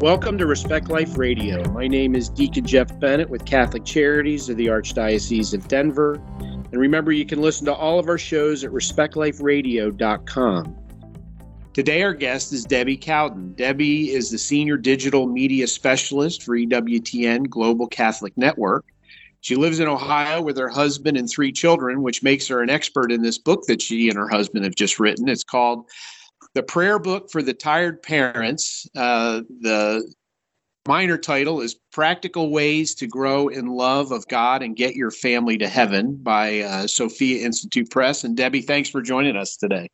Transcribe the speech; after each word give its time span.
Welcome 0.00 0.38
to 0.38 0.46
Respect 0.46 0.88
Life 0.88 1.18
Radio. 1.18 1.62
My 1.72 1.86
name 1.86 2.14
is 2.14 2.30
Deacon 2.30 2.64
Jeff 2.64 2.98
Bennett 3.00 3.28
with 3.28 3.44
Catholic 3.44 3.84
Charities 3.84 4.48
of 4.48 4.56
the 4.56 4.68
Archdiocese 4.68 5.52
of 5.52 5.68
Denver. 5.68 6.14
And 6.40 6.80
remember, 6.80 7.12
you 7.12 7.26
can 7.26 7.42
listen 7.42 7.66
to 7.66 7.74
all 7.74 7.98
of 7.98 8.08
our 8.08 8.16
shows 8.16 8.64
at 8.64 8.70
respectliferadio.com. 8.70 10.76
Today, 11.74 12.02
our 12.02 12.14
guest 12.14 12.50
is 12.54 12.64
Debbie 12.64 12.96
Cowden. 12.96 13.52
Debbie 13.52 14.10
is 14.10 14.30
the 14.30 14.38
Senior 14.38 14.78
Digital 14.78 15.26
Media 15.26 15.66
Specialist 15.66 16.44
for 16.44 16.56
EWTN 16.56 17.50
Global 17.50 17.86
Catholic 17.86 18.34
Network. 18.38 18.86
She 19.42 19.54
lives 19.54 19.80
in 19.80 19.88
Ohio 19.88 20.40
with 20.40 20.56
her 20.56 20.70
husband 20.70 21.18
and 21.18 21.28
three 21.28 21.52
children, 21.52 22.00
which 22.00 22.22
makes 22.22 22.48
her 22.48 22.62
an 22.62 22.70
expert 22.70 23.12
in 23.12 23.20
this 23.20 23.36
book 23.36 23.64
that 23.68 23.82
she 23.82 24.08
and 24.08 24.16
her 24.16 24.30
husband 24.30 24.64
have 24.64 24.76
just 24.76 24.98
written. 24.98 25.28
It's 25.28 25.44
called 25.44 25.90
the 26.54 26.62
prayer 26.62 26.98
book 26.98 27.30
for 27.30 27.42
the 27.42 27.54
tired 27.54 28.02
parents. 28.02 28.86
Uh, 28.96 29.42
the 29.60 30.12
minor 30.86 31.18
title 31.18 31.60
is 31.60 31.76
Practical 31.92 32.50
Ways 32.50 32.94
to 32.96 33.06
Grow 33.06 33.48
in 33.48 33.66
Love 33.66 34.12
of 34.12 34.26
God 34.28 34.62
and 34.62 34.74
Get 34.74 34.96
Your 34.96 35.10
Family 35.10 35.58
to 35.58 35.68
Heaven 35.68 36.16
by 36.16 36.60
uh, 36.60 36.86
Sophia 36.86 37.44
Institute 37.44 37.90
Press. 37.90 38.24
And 38.24 38.36
Debbie, 38.36 38.62
thanks 38.62 38.88
for 38.88 39.00
joining 39.02 39.36
us 39.36 39.56
today. 39.56 39.88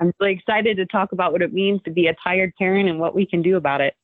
I'm 0.00 0.12
really 0.20 0.34
excited 0.34 0.76
to 0.76 0.86
talk 0.86 1.12
about 1.12 1.32
what 1.32 1.42
it 1.42 1.52
means 1.52 1.80
to 1.84 1.90
be 1.90 2.08
a 2.08 2.14
tired 2.22 2.52
parent 2.58 2.88
and 2.88 2.98
what 2.98 3.14
we 3.14 3.24
can 3.24 3.40
do 3.40 3.56
about 3.56 3.80
it. 3.80 3.94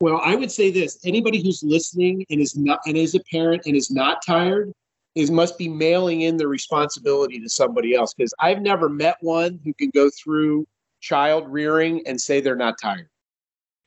Well, 0.00 0.20
I 0.24 0.36
would 0.36 0.52
say 0.52 0.70
this 0.70 0.98
anybody 1.04 1.42
who's 1.42 1.62
listening 1.64 2.24
and 2.30 2.40
is 2.40 2.56
not 2.56 2.78
and 2.86 2.96
is 2.96 3.16
a 3.16 3.20
parent 3.30 3.62
and 3.66 3.74
is 3.74 3.90
not 3.90 4.24
tired 4.24 4.72
is 5.16 5.30
must 5.30 5.58
be 5.58 5.68
mailing 5.68 6.20
in 6.20 6.36
the 6.36 6.46
responsibility 6.46 7.40
to 7.40 7.48
somebody 7.48 7.94
else 7.94 8.14
because 8.14 8.32
I've 8.38 8.62
never 8.62 8.88
met 8.88 9.16
one 9.20 9.58
who 9.64 9.74
can 9.74 9.90
go 9.90 10.08
through 10.10 10.66
child 11.00 11.44
rearing 11.48 12.02
and 12.06 12.20
say 12.20 12.40
they're 12.40 12.56
not 12.56 12.80
tired. 12.80 13.08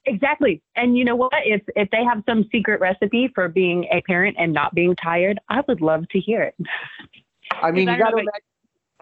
Exactly. 0.05 0.61
And 0.75 0.97
you 0.97 1.05
know 1.05 1.15
what? 1.15 1.31
If 1.45 1.61
if 1.75 1.89
they 1.91 2.03
have 2.03 2.23
some 2.27 2.47
secret 2.51 2.79
recipe 2.79 3.31
for 3.35 3.47
being 3.47 3.85
a 3.91 4.01
parent 4.01 4.35
and 4.39 4.51
not 4.51 4.73
being 4.73 4.95
tired, 4.95 5.39
I 5.49 5.61
would 5.67 5.81
love 5.81 6.07
to 6.09 6.19
hear 6.19 6.41
it. 6.41 6.55
I 7.51 7.71
mean, 7.71 7.87
you 7.87 7.97
got 7.97 8.11
to 8.11 8.25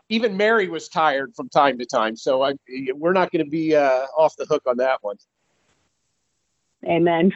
even 0.09 0.35
Mary 0.35 0.67
was 0.67 0.89
tired 0.89 1.35
from 1.35 1.49
time 1.49 1.77
to 1.77 1.85
time, 1.85 2.15
so 2.15 2.43
I, 2.43 2.53
we're 2.95 3.13
not 3.13 3.31
going 3.31 3.45
to 3.45 3.49
be 3.49 3.75
uh, 3.75 4.07
off 4.17 4.35
the 4.35 4.45
hook 4.45 4.63
on 4.65 4.77
that 4.77 4.97
one. 5.01 5.17
Amen. 6.85 7.31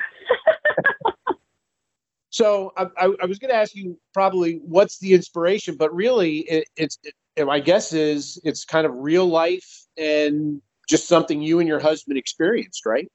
so 2.32 2.74
I, 2.76 2.88
I, 2.98 3.14
I 3.22 3.26
was 3.26 3.38
going 3.38 3.52
to 3.52 3.56
ask 3.56 3.76
you 3.76 4.00
probably 4.14 4.60
what's 4.64 4.98
the 4.98 5.14
inspiration, 5.14 5.76
but 5.78 5.94
really 5.94 6.40
it, 6.40 6.66
it's 6.76 6.98
it, 7.04 7.14
my 7.38 7.60
guess 7.60 7.94
is 7.94 8.40
it's 8.44 8.66
kind 8.66 8.86
of 8.86 8.94
real 8.98 9.26
life 9.26 9.86
and 9.98 10.62
just 10.88 11.08
something 11.08 11.42
you 11.42 11.60
and 11.60 11.68
your 11.68 11.80
husband 11.80 12.18
experienced, 12.18 12.86
right? 12.86 13.10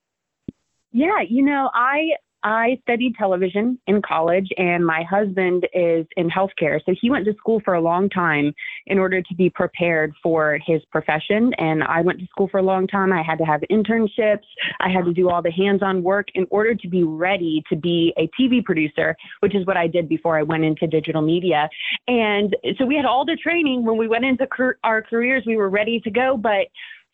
Yeah, 0.92 1.20
you 1.20 1.42
know, 1.42 1.70
I 1.72 2.12
I 2.42 2.78
studied 2.82 3.14
television 3.16 3.78
in 3.86 4.00
college, 4.02 4.48
and 4.56 4.86
my 4.86 5.02
husband 5.02 5.66
is 5.74 6.06
in 6.16 6.30
healthcare. 6.30 6.80
So 6.86 6.94
he 7.00 7.10
went 7.10 7.24
to 7.26 7.34
school 7.34 7.60
for 7.64 7.74
a 7.74 7.80
long 7.80 8.08
time 8.08 8.54
in 8.86 8.98
order 8.98 9.20
to 9.20 9.34
be 9.34 9.50
prepared 9.50 10.14
for 10.22 10.58
his 10.64 10.80
profession. 10.92 11.52
And 11.58 11.82
I 11.82 12.00
went 12.00 12.20
to 12.20 12.26
school 12.26 12.48
for 12.48 12.58
a 12.58 12.62
long 12.62 12.86
time. 12.86 13.12
I 13.12 13.22
had 13.22 13.38
to 13.38 13.44
have 13.44 13.62
internships, 13.70 14.46
I 14.80 14.88
had 14.88 15.04
to 15.04 15.12
do 15.12 15.28
all 15.28 15.42
the 15.42 15.50
hands 15.50 15.82
on 15.82 16.02
work 16.02 16.28
in 16.34 16.46
order 16.50 16.74
to 16.74 16.88
be 16.88 17.02
ready 17.02 17.62
to 17.68 17.76
be 17.76 18.12
a 18.16 18.28
TV 18.40 18.64
producer, 18.64 19.16
which 19.40 19.54
is 19.54 19.66
what 19.66 19.76
I 19.76 19.86
did 19.86 20.08
before 20.08 20.38
I 20.38 20.42
went 20.42 20.64
into 20.64 20.86
digital 20.86 21.22
media. 21.22 21.68
And 22.06 22.56
so 22.78 22.86
we 22.86 22.96
had 22.96 23.04
all 23.04 23.24
the 23.24 23.36
training 23.36 23.84
when 23.84 23.96
we 23.96 24.08
went 24.08 24.24
into 24.24 24.46
our 24.84 25.02
careers, 25.02 25.42
we 25.46 25.56
were 25.56 25.70
ready 25.70 26.00
to 26.00 26.10
go. 26.10 26.36
But 26.36 26.68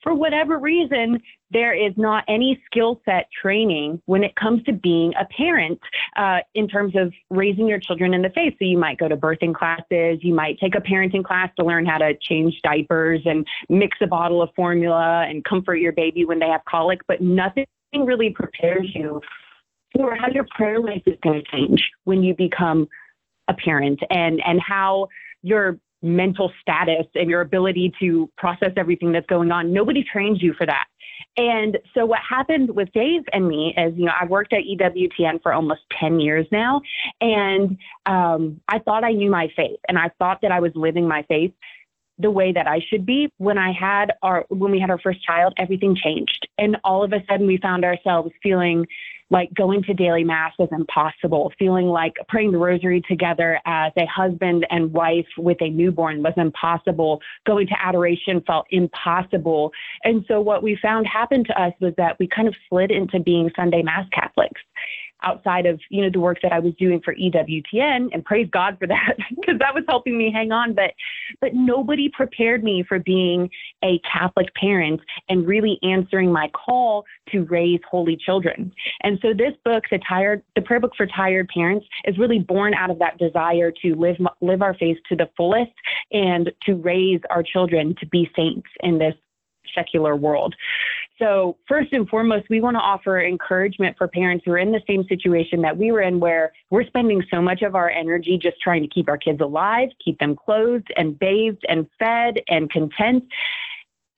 for 0.04 0.14
whatever 0.14 0.58
reason, 0.58 1.20
there 1.50 1.74
is 1.74 1.94
not 1.96 2.24
any 2.28 2.62
skill 2.66 3.00
set 3.04 3.26
training 3.42 4.00
when 4.04 4.22
it 4.22 4.36
comes 4.36 4.62
to 4.64 4.72
being 4.72 5.12
a 5.18 5.24
parent 5.24 5.80
uh, 6.16 6.38
in 6.54 6.68
terms 6.68 6.94
of 6.94 7.12
raising 7.30 7.66
your 7.66 7.80
children 7.80 8.12
in 8.12 8.20
the 8.20 8.28
faith. 8.28 8.54
So 8.58 8.66
you 8.66 8.78
might 8.78 8.98
go 8.98 9.08
to 9.08 9.16
birthing 9.16 9.54
classes, 9.54 10.18
you 10.20 10.34
might 10.34 10.58
take 10.60 10.74
a 10.74 10.80
parenting 10.80 11.24
class 11.24 11.50
to 11.58 11.64
learn 11.64 11.86
how 11.86 11.98
to 11.98 12.12
change 12.20 12.54
diapers 12.62 13.22
and 13.24 13.46
mix 13.68 13.96
a 14.02 14.06
bottle 14.06 14.42
of 14.42 14.50
formula 14.54 15.24
and 15.26 15.42
comfort 15.44 15.76
your 15.76 15.92
baby 15.92 16.26
when 16.26 16.38
they 16.38 16.48
have 16.48 16.64
colic, 16.68 17.00
but 17.08 17.22
nothing 17.22 17.64
really 17.96 18.30
prepares 18.30 18.90
you 18.94 19.20
for 19.96 20.14
how 20.16 20.28
your 20.28 20.46
prayer 20.54 20.80
life 20.80 21.02
is 21.06 21.16
going 21.22 21.42
to 21.42 21.50
change 21.50 21.82
when 22.04 22.22
you 22.22 22.34
become 22.36 22.86
a 23.48 23.54
parent 23.54 24.00
and 24.10 24.40
and 24.44 24.60
how 24.60 25.06
your 25.42 25.78
mental 26.04 26.52
status 26.60 27.06
and 27.14 27.30
your 27.30 27.40
ability 27.40 27.92
to 27.98 28.30
process 28.36 28.72
everything 28.76 29.12
that's 29.12 29.26
going 29.26 29.50
on. 29.50 29.72
Nobody 29.72 30.04
trains 30.04 30.42
you 30.42 30.52
for 30.54 30.66
that. 30.66 30.86
And 31.36 31.78
so 31.94 32.04
what 32.06 32.20
happened 32.28 32.70
with 32.70 32.92
Dave 32.92 33.22
and 33.32 33.48
me 33.48 33.74
is, 33.76 33.94
you 33.96 34.04
know, 34.04 34.12
I've 34.20 34.30
worked 34.30 34.52
at 34.52 34.60
EWTN 34.60 35.42
for 35.42 35.52
almost 35.52 35.80
10 35.98 36.20
years 36.20 36.46
now. 36.52 36.80
And 37.20 37.76
um, 38.06 38.60
I 38.68 38.78
thought 38.78 39.02
I 39.02 39.12
knew 39.12 39.30
my 39.30 39.48
faith 39.56 39.80
and 39.88 39.98
I 39.98 40.10
thought 40.18 40.40
that 40.42 40.52
I 40.52 40.60
was 40.60 40.72
living 40.74 41.08
my 41.08 41.24
faith 41.24 41.52
the 42.18 42.30
way 42.30 42.52
that 42.52 42.66
I 42.66 42.80
should 42.88 43.04
be. 43.04 43.30
When 43.38 43.58
I 43.58 43.72
had 43.72 44.12
our, 44.22 44.44
when 44.48 44.70
we 44.70 44.80
had 44.80 44.90
our 44.90 44.98
first 44.98 45.24
child, 45.24 45.54
everything 45.56 45.96
changed. 45.96 46.48
And 46.58 46.76
all 46.84 47.02
of 47.02 47.12
a 47.12 47.22
sudden 47.28 47.46
we 47.46 47.58
found 47.58 47.84
ourselves 47.84 48.30
feeling 48.42 48.86
like 49.30 49.52
going 49.54 49.82
to 49.82 49.94
daily 49.94 50.22
mass 50.22 50.52
was 50.58 50.68
impossible, 50.70 51.52
feeling 51.58 51.86
like 51.86 52.12
praying 52.28 52.52
the 52.52 52.58
rosary 52.58 53.00
together 53.00 53.58
as 53.66 53.92
a 53.96 54.06
husband 54.06 54.66
and 54.70 54.92
wife 54.92 55.26
with 55.38 55.60
a 55.60 55.70
newborn 55.70 56.22
was 56.22 56.34
impossible, 56.36 57.20
going 57.46 57.66
to 57.66 57.74
adoration 57.82 58.42
felt 58.46 58.66
impossible. 58.70 59.72
And 60.04 60.24
so 60.28 60.40
what 60.40 60.62
we 60.62 60.78
found 60.80 61.06
happened 61.06 61.46
to 61.46 61.60
us 61.60 61.72
was 61.80 61.94
that 61.96 62.16
we 62.18 62.28
kind 62.28 62.46
of 62.46 62.54
slid 62.68 62.90
into 62.90 63.18
being 63.18 63.50
Sunday 63.56 63.82
mass 63.82 64.06
Catholics 64.12 64.60
outside 65.24 65.66
of 65.66 65.80
you 65.90 66.02
know 66.02 66.10
the 66.10 66.20
work 66.20 66.38
that 66.42 66.52
I 66.52 66.58
was 66.58 66.74
doing 66.74 67.00
for 67.04 67.14
EWTN 67.14 68.08
and 68.12 68.24
praise 68.24 68.48
God 68.50 68.76
for 68.78 68.86
that 68.86 69.16
because 69.30 69.58
that 69.58 69.74
was 69.74 69.84
helping 69.88 70.16
me 70.16 70.32
hang 70.32 70.52
on 70.52 70.74
but 70.74 70.92
but 71.40 71.54
nobody 71.54 72.08
prepared 72.08 72.62
me 72.62 72.84
for 72.86 72.98
being 72.98 73.50
a 73.82 74.00
Catholic 74.00 74.54
parent 74.54 75.00
and 75.28 75.46
really 75.46 75.78
answering 75.82 76.32
my 76.32 76.48
call 76.48 77.04
to 77.30 77.44
raise 77.44 77.80
holy 77.90 78.16
children. 78.16 78.72
And 79.02 79.18
so 79.22 79.32
this 79.32 79.52
book 79.64 79.84
the 79.90 79.98
tired 80.08 80.42
the 80.54 80.62
prayer 80.62 80.80
book 80.80 80.92
for 80.96 81.06
tired 81.06 81.48
parents 81.48 81.86
is 82.04 82.18
really 82.18 82.38
born 82.38 82.74
out 82.74 82.90
of 82.90 82.98
that 82.98 83.18
desire 83.18 83.72
to 83.82 83.94
live 83.94 84.16
live 84.40 84.62
our 84.62 84.74
faith 84.74 84.98
to 85.08 85.16
the 85.16 85.28
fullest 85.36 85.72
and 86.12 86.50
to 86.62 86.74
raise 86.74 87.20
our 87.30 87.42
children 87.42 87.94
to 88.00 88.06
be 88.06 88.30
saints 88.36 88.68
in 88.80 88.98
this 88.98 89.14
secular 89.74 90.16
world. 90.16 90.54
So, 91.18 91.56
first 91.68 91.92
and 91.92 92.08
foremost, 92.08 92.46
we 92.50 92.60
want 92.60 92.74
to 92.74 92.80
offer 92.80 93.20
encouragement 93.20 93.96
for 93.96 94.08
parents 94.08 94.44
who 94.44 94.52
are 94.52 94.58
in 94.58 94.72
the 94.72 94.80
same 94.86 95.04
situation 95.04 95.62
that 95.62 95.76
we 95.76 95.92
were 95.92 96.02
in, 96.02 96.18
where 96.18 96.52
we're 96.70 96.84
spending 96.84 97.22
so 97.32 97.40
much 97.40 97.62
of 97.62 97.76
our 97.76 97.88
energy 97.88 98.36
just 98.36 98.60
trying 98.60 98.82
to 98.82 98.88
keep 98.88 99.08
our 99.08 99.16
kids 99.16 99.40
alive, 99.40 99.90
keep 100.04 100.18
them 100.18 100.34
clothed 100.34 100.92
and 100.96 101.16
bathed 101.16 101.64
and 101.68 101.86
fed 102.00 102.40
and 102.48 102.68
content, 102.68 103.22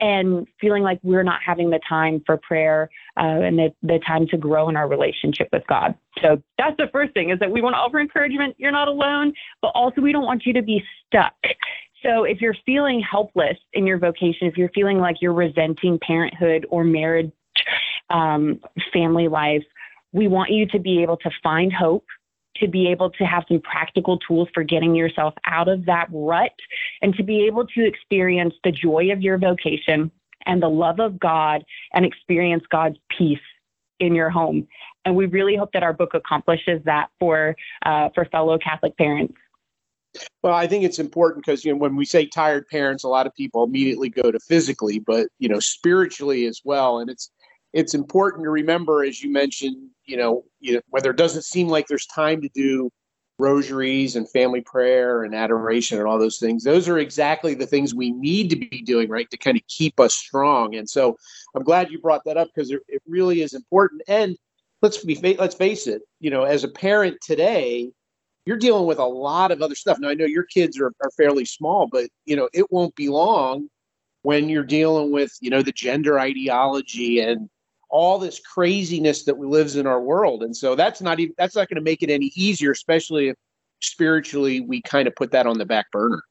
and 0.01 0.49
feeling 0.59 0.83
like 0.83 0.99
we're 1.03 1.23
not 1.23 1.41
having 1.45 1.69
the 1.69 1.81
time 1.87 2.23
for 2.25 2.39
prayer 2.39 2.89
uh, 3.19 3.41
and 3.45 3.59
the, 3.59 3.75
the 3.83 3.99
time 4.07 4.27
to 4.29 4.39
grow 4.39 4.71
in 4.71 4.77
our 4.77 4.89
relationship 4.89 5.49
with 5.53 5.67
God. 5.67 5.95
So, 6.23 6.43
that's 6.57 6.79
the 6.79 6.89
first 6.93 7.13
thing 7.13 7.29
is 7.29 7.39
that 7.41 7.51
we 7.51 7.61
want 7.61 7.75
to 7.75 7.79
offer 7.79 8.01
encouragement. 8.01 8.55
You're 8.57 8.73
not 8.73 8.89
alone, 8.89 9.35
but 9.61 9.69
also 9.69 10.01
we 10.01 10.13
don't 10.13 10.25
want 10.25 10.47
you 10.47 10.55
to 10.55 10.63
be 10.63 10.83
stuck. 11.07 11.35
So 12.07 12.25
if 12.25 12.41
you're 12.41 12.55
feeling 12.65 13.01
helpless 13.01 13.57
in 13.73 13.87
your 13.87 13.99
vocation, 13.99 14.47
if 14.47 14.57
you're 14.57 14.71
feeling 14.75 14.99
like 14.99 15.17
you're 15.21 15.33
resenting 15.33 15.99
parenthood 16.07 16.65
or 16.71 16.85
marriage, 16.85 17.33
um, 18.11 18.61
family 18.93 19.27
life, 19.27 19.65
we 20.13 20.29
want 20.29 20.51
you 20.51 20.67
to 20.69 20.79
be 20.79 21.03
able 21.03 21.17
to 21.19 21.31
find 21.43 21.73
hope, 21.73 22.05
to 22.57 22.69
be 22.69 22.89
able 22.89 23.11
to 23.11 23.25
have 23.25 23.45
some 23.49 23.61
practical 23.61 24.19
tools 24.19 24.49
for 24.55 24.63
getting 24.63 24.95
yourself 24.95 25.35
out 25.47 25.69
of 25.69 25.85
that 25.87 26.07
rut, 26.13 26.53
and 27.03 27.15
to 27.17 27.25
be 27.25 27.45
able 27.47 27.67
to 27.67 27.85
experience 27.85 28.55
the 28.63 28.71
joy 28.71 29.11
of 29.11 29.21
your 29.21 29.37
vocation 29.37 30.11
and 30.47 30.63
the 30.63 30.69
love 30.69 31.01
of 31.01 31.19
God 31.19 31.65
and 31.93 32.05
experience 32.05 32.63
God's 32.71 32.99
peace 33.19 33.39
in 33.99 34.15
your 34.15 34.31
home. 34.31 34.69
And 35.05 35.17
we 35.17 35.27
really 35.27 35.57
hope 35.57 35.73
that 35.73 35.83
our 35.83 35.93
book 35.93 36.15
accomplishes 36.15 36.81
that 36.85 37.09
for 37.19 37.57
uh, 37.85 38.11
for 38.15 38.27
fellow 38.27 38.59
Catholic 38.59 38.97
parents. 38.97 39.35
Well, 40.43 40.55
I 40.55 40.67
think 40.67 40.85
it's 40.85 40.99
important 40.99 41.45
because 41.45 41.65
you 41.65 41.73
know 41.73 41.79
when 41.79 41.97
we 41.97 42.05
say 42.05 42.27
tired 42.27 42.67
parents, 42.69 43.05
a 43.05 43.09
lot 43.09 43.27
of 43.27 43.35
people 43.35 43.65
immediately 43.65 44.09
go 44.09 44.31
to 44.31 44.39
physically, 44.41 44.99
but 44.99 45.29
you 45.39 45.49
know 45.49 45.61
spiritually 45.61 46.47
as 46.47 46.61
well. 46.65 46.99
And 46.99 47.11
it's 47.11 47.31
it's 47.73 47.95
important 47.95 48.45
to 48.45 48.51
remember, 48.51 49.05
as 49.05 49.23
you 49.23 49.31
mentioned, 49.31 49.77
you 50.07 50.17
know, 50.17 50.45
you 50.61 50.75
know 50.75 50.81
whether 50.91 51.11
it 51.11 51.17
doesn't 51.17 51.45
seem 51.45 51.69
like 51.69 51.87
there's 51.87 52.07
time 52.07 52.41
to 52.43 52.49
do 52.55 52.91
rosaries 53.39 54.17
and 54.17 54.29
family 54.31 54.63
prayer 54.63 55.23
and 55.23 55.35
adoration 55.35 55.99
and 55.99 56.07
all 56.07 56.19
those 56.19 56.39
things. 56.39 56.65
Those 56.65 56.89
are 56.89 56.99
exactly 56.99 57.55
the 57.55 57.67
things 57.67 57.95
we 57.95 58.11
need 58.13 58.51
to 58.51 58.57
be 58.57 58.83
doing, 58.83 59.09
right, 59.11 59.31
to 59.31 59.37
kind 59.37 59.57
of 59.57 59.67
keep 59.69 60.01
us 60.01 60.15
strong. 60.15 60.75
And 60.75 60.89
so 60.89 61.17
I'm 61.55 61.63
glad 61.63 61.91
you 61.91 61.99
brought 62.01 62.25
that 62.25 62.37
up 62.37 62.49
because 62.55 62.71
it, 62.71 62.81
really 63.07 63.43
is 63.43 63.53
important. 63.53 64.03
And 64.09 64.37
let's 64.83 65.05
be 65.05 65.17
let's 65.39 65.55
face 65.55 65.87
it, 65.87 66.03
you 66.21 66.31
know, 66.31 66.45
as 66.45 66.65
a 66.65 66.69
parent 66.69 67.19
today 67.23 67.91
you're 68.47 68.57
dealing 68.57 68.87
with 68.87 68.99
a 68.99 69.05
lot 69.05 69.51
of 69.51 69.61
other 69.61 69.75
stuff. 69.75 69.99
Now 69.99 70.09
I 70.09 70.15
know 70.15 70.25
your 70.25 70.45
kids 70.45 70.81
are, 70.81 70.93
are 71.03 71.11
fairly 71.17 71.45
small, 71.45 71.89
but 71.91 72.09
you 72.25 72.37
know, 72.37 72.49
it 72.55 72.71
won't 72.71 72.95
be 72.95 73.09
long 73.09 73.69
when 74.23 74.49
you're 74.49 74.65
dealing 74.65 75.13
with, 75.13 75.37
you 75.41 75.51
know, 75.51 75.63
the 75.63 75.73
gender 75.73 76.19
ideology 76.19 77.21
and 77.21 77.51
all 77.91 78.19
this 78.19 78.41
craziness 78.41 79.25
that 79.25 79.39
lives 79.39 79.77
in 79.77 79.87
our 79.87 80.01
world. 80.01 80.43
And 80.43 80.57
so 80.57 80.75
that's 80.75 81.01
not 81.01 81.21
even 81.21 81.35
that's 81.37 81.57
not 81.57 81.69
going 81.69 81.77
to 81.77 81.83
make 81.83 82.03
it 82.03 82.11
any 82.11 82.33
easier, 82.35 82.71
especially 82.71 83.29
if 83.29 83.37
spiritually 83.81 84.61
we 84.61 84.81
kind 84.83 85.07
of 85.07 85.15
put 85.15 85.33
that 85.33 85.47
on 85.47 85.59
the 85.59 85.67
back 85.67 85.91
burner. 85.91 86.23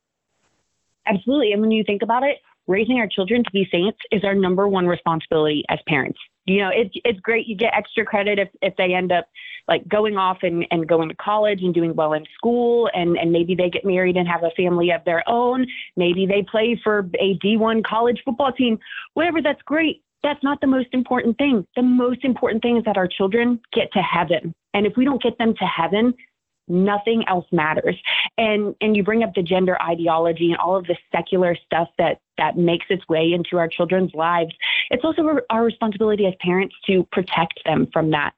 Absolutely. 1.06 1.52
And 1.52 1.62
when 1.62 1.72
you 1.72 1.84
think 1.84 2.02
about 2.02 2.24
it, 2.24 2.38
raising 2.68 2.98
our 2.98 3.08
children 3.08 3.44
to 3.44 3.52
be 3.52 3.68
saints 3.72 4.00
is 4.12 4.24
our 4.24 4.34
number 4.34 4.68
one 4.68 4.88
responsibility 4.88 5.64
as 5.70 5.80
parents. 5.88 6.20
You 6.46 6.60
know, 6.60 6.70
it's 6.74 6.94
it's 7.04 7.20
great 7.20 7.48
you 7.48 7.56
get 7.56 7.74
extra 7.74 8.06
credit 8.06 8.40
if, 8.40 8.50
if 8.62 8.76
they 8.78 8.94
end 8.94 9.12
up 9.12 9.28
like 9.68 9.88
going 9.88 10.16
off 10.18 10.38
and, 10.44 10.66
and 10.70 10.88
going 10.88 11.10
to 11.10 11.16
college 11.16 11.62
and 11.62 11.74
doing 11.74 11.96
well 11.96 12.14
in 12.14 12.24
school 12.36 12.90
and, 12.94 13.18
and 13.18 13.32
maybe 13.32 13.56
they 13.56 13.70
get 13.70 13.84
married 13.84 14.16
and 14.16 14.28
have 14.28 14.44
a 14.44 14.52
family 14.52 14.92
of 14.92 15.04
their 15.06 15.28
own. 15.28 15.66
Maybe 15.96 16.26
they 16.26 16.44
play 16.44 16.80
for 16.84 17.00
a 17.20 17.38
D1 17.40 17.84
college 17.84 18.22
football 18.24 18.52
team. 18.52 18.78
Whatever, 19.16 19.42
that's 19.42 19.62
great. 19.64 20.04
That's 20.22 20.44
not 20.44 20.62
the 20.62 20.68
most 20.68 20.90
important 20.92 21.38
thing. 21.38 21.66
The 21.76 21.82
most 21.82 22.24
important 22.24 22.62
thing 22.62 22.78
is 22.78 22.84
that 22.86 22.98
our 22.98 23.08
children 23.08 23.60
get 23.74 23.92
to 23.94 24.00
heaven. 24.00 24.54
And 24.74 24.86
if 24.86 24.94
we 24.98 25.06
don't 25.06 25.22
get 25.22 25.38
them 25.38 25.56
to 25.56 25.66
heaven, 25.66 26.14
nothing 26.68 27.24
else 27.28 27.46
matters 27.52 27.96
and 28.38 28.76
and 28.82 28.96
you 28.96 29.04
bring 29.04 29.24
up 29.24 29.34
the 29.36 29.44
gender 29.44 29.80
ideology 29.82 30.52
and 30.52 30.58
all 30.58 30.76
of 30.76 30.86
the 30.86 30.98
secular 31.12 31.56
stuff 31.66 31.88
that 31.98 32.20
that 32.38 32.58
makes 32.58 32.86
its 32.90 33.08
way 33.08 33.34
into 33.34 33.58
our 33.58 33.68
children's 33.68 34.14
lives 34.14 34.54
it's 34.90 35.04
also 35.04 35.40
our 35.50 35.64
responsibility 35.64 36.26
as 36.26 36.34
parents 36.40 36.76
to 36.86 37.04
protect 37.12 37.60
them 37.66 37.88
from 37.94 38.12
that 38.12 38.34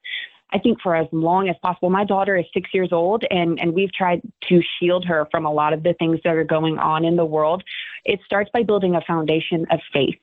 I 0.50 0.58
think 0.58 0.80
for 0.80 0.96
as 0.96 1.06
long 1.12 1.48
as 1.48 1.56
possible. 1.60 1.90
My 1.90 2.04
daughter 2.04 2.34
is 2.36 2.46
six 2.54 2.70
years 2.72 2.88
old, 2.90 3.22
and, 3.30 3.60
and 3.60 3.74
we've 3.74 3.92
tried 3.92 4.22
to 4.48 4.62
shield 4.80 5.04
her 5.04 5.28
from 5.30 5.44
a 5.44 5.52
lot 5.52 5.74
of 5.74 5.82
the 5.82 5.92
things 5.98 6.20
that 6.24 6.34
are 6.34 6.44
going 6.44 6.78
on 6.78 7.04
in 7.04 7.16
the 7.16 7.24
world. 7.24 7.62
It 8.06 8.20
starts 8.24 8.50
by 8.50 8.62
building 8.62 8.94
a 8.94 9.02
foundation 9.02 9.66
of 9.70 9.80
faith 9.92 10.16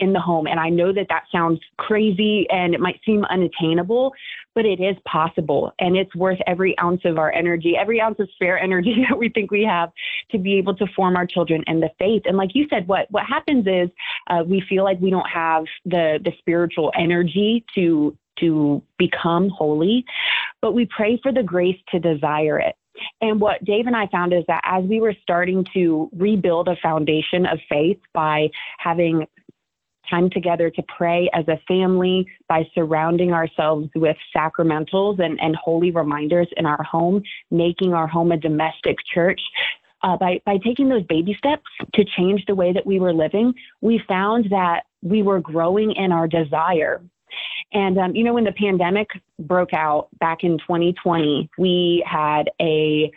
in 0.00 0.12
the 0.12 0.20
home. 0.20 0.46
And 0.46 0.58
I 0.58 0.68
know 0.68 0.92
that 0.92 1.06
that 1.08 1.24
sounds 1.30 1.60
crazy 1.76 2.46
and 2.50 2.74
it 2.74 2.80
might 2.80 3.00
seem 3.04 3.24
unattainable, 3.26 4.12
but 4.54 4.64
it 4.64 4.80
is 4.80 4.96
possible. 5.04 5.72
And 5.78 5.96
it's 5.96 6.14
worth 6.14 6.38
every 6.46 6.78
ounce 6.78 7.02
of 7.04 7.18
our 7.18 7.32
energy, 7.32 7.76
every 7.78 8.00
ounce 8.00 8.18
of 8.18 8.28
spare 8.34 8.58
energy 8.62 9.04
that 9.08 9.18
we 9.18 9.28
think 9.28 9.50
we 9.50 9.62
have 9.64 9.90
to 10.30 10.38
be 10.38 10.54
able 10.54 10.74
to 10.76 10.86
form 10.96 11.16
our 11.16 11.26
children 11.26 11.62
in 11.66 11.80
the 11.80 11.90
faith. 11.98 12.22
And 12.24 12.36
like 12.36 12.50
you 12.54 12.66
said, 12.70 12.88
what, 12.88 13.06
what 13.10 13.24
happens 13.24 13.66
is 13.66 13.88
uh, 14.28 14.42
we 14.46 14.62
feel 14.68 14.84
like 14.84 15.00
we 15.00 15.10
don't 15.10 15.28
have 15.28 15.64
the, 15.84 16.18
the 16.24 16.32
spiritual 16.38 16.92
energy 16.98 17.64
to, 17.74 18.16
to 18.40 18.82
become 18.98 19.50
holy, 19.50 20.04
but 20.62 20.72
we 20.72 20.86
pray 20.86 21.18
for 21.22 21.32
the 21.32 21.42
grace 21.42 21.78
to 21.90 21.98
desire 21.98 22.58
it. 22.58 22.74
And 23.20 23.40
what 23.40 23.64
Dave 23.64 23.86
and 23.86 23.96
I 23.96 24.06
found 24.08 24.32
is 24.32 24.44
that 24.48 24.62
as 24.64 24.84
we 24.84 25.00
were 25.00 25.14
starting 25.22 25.64
to 25.74 26.10
rebuild 26.12 26.68
a 26.68 26.76
foundation 26.76 27.46
of 27.46 27.58
faith 27.68 27.98
by 28.12 28.50
having 28.78 29.26
time 30.10 30.28
together 30.30 30.70
to 30.70 30.82
pray 30.96 31.30
as 31.32 31.46
a 31.48 31.60
family 31.68 32.26
by 32.48 32.68
surrounding 32.74 33.32
ourselves 33.32 33.88
with 33.94 34.16
sacramentals 34.36 35.22
and, 35.22 35.40
and 35.40 35.56
holy 35.56 35.90
reminders 35.90 36.48
in 36.56 36.66
our 36.66 36.82
home, 36.82 37.22
making 37.50 37.94
our 37.94 38.06
home 38.06 38.32
a 38.32 38.36
domestic 38.36 38.96
church. 39.12 39.40
Uh, 40.02 40.16
by, 40.16 40.40
by 40.46 40.56
taking 40.64 40.88
those 40.88 41.04
baby 41.04 41.34
steps 41.36 41.64
to 41.92 42.02
change 42.16 42.42
the 42.46 42.54
way 42.54 42.72
that 42.72 42.86
we 42.86 42.98
were 42.98 43.12
living, 43.12 43.52
we 43.82 44.02
found 44.08 44.46
that 44.50 44.84
we 45.02 45.22
were 45.22 45.40
growing 45.40 45.92
in 45.92 46.10
our 46.10 46.26
desire. 46.26 47.02
And, 47.72 47.98
um, 47.98 48.16
you 48.16 48.24
know, 48.24 48.32
when 48.32 48.44
the 48.44 48.52
pandemic 48.52 49.08
broke 49.38 49.74
out 49.74 50.08
back 50.18 50.42
in 50.42 50.58
2020, 50.58 51.50
we 51.58 52.04
had 52.10 52.50
a 52.60 53.10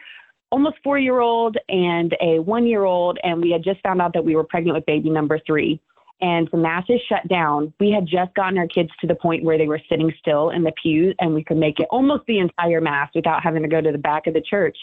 almost 0.51 0.75
four 0.84 1.00
year 1.00 1.19
old 1.19 1.57
and 1.69 2.16
a 2.22 2.40
one 2.40 2.68
year 2.68 2.84
old, 2.84 3.18
and 3.24 3.42
we 3.42 3.50
had 3.50 3.63
just 3.63 3.81
found 3.81 4.01
out 4.01 4.13
that 4.13 4.24
we 4.24 4.36
were 4.36 4.44
pregnant 4.44 4.75
with 4.75 4.86
baby 4.86 5.10
number 5.10 5.40
three 5.48 5.80
and 6.21 6.48
the 6.51 6.57
masses 6.57 7.01
shut 7.10 7.27
down. 7.27 7.74
We 7.80 7.92
had 7.92 8.06
just 8.06 8.33
gotten 8.33 8.57
our 8.57 8.68
kids 8.68 8.89
to 9.01 9.07
the 9.07 9.15
point 9.15 9.44
where 9.44 9.57
they 9.57 9.68
were 9.68 9.81
sitting 9.89 10.13
still 10.19 10.51
in 10.51 10.63
the 10.63 10.71
pews 10.81 11.15
and 11.19 11.33
we 11.33 11.44
could 11.44 11.57
make 11.57 11.80
it 11.80 11.88
almost 11.89 12.24
the 12.27 12.39
entire 12.39 12.81
mass 12.81 13.10
without 13.13 13.44
having 13.44 13.62
to 13.63 13.68
go 13.68 13.81
to 13.81 13.92
the 13.92 13.98
back 13.98 14.27
of 14.27 14.33
the 14.33 14.42
church. 14.42 14.77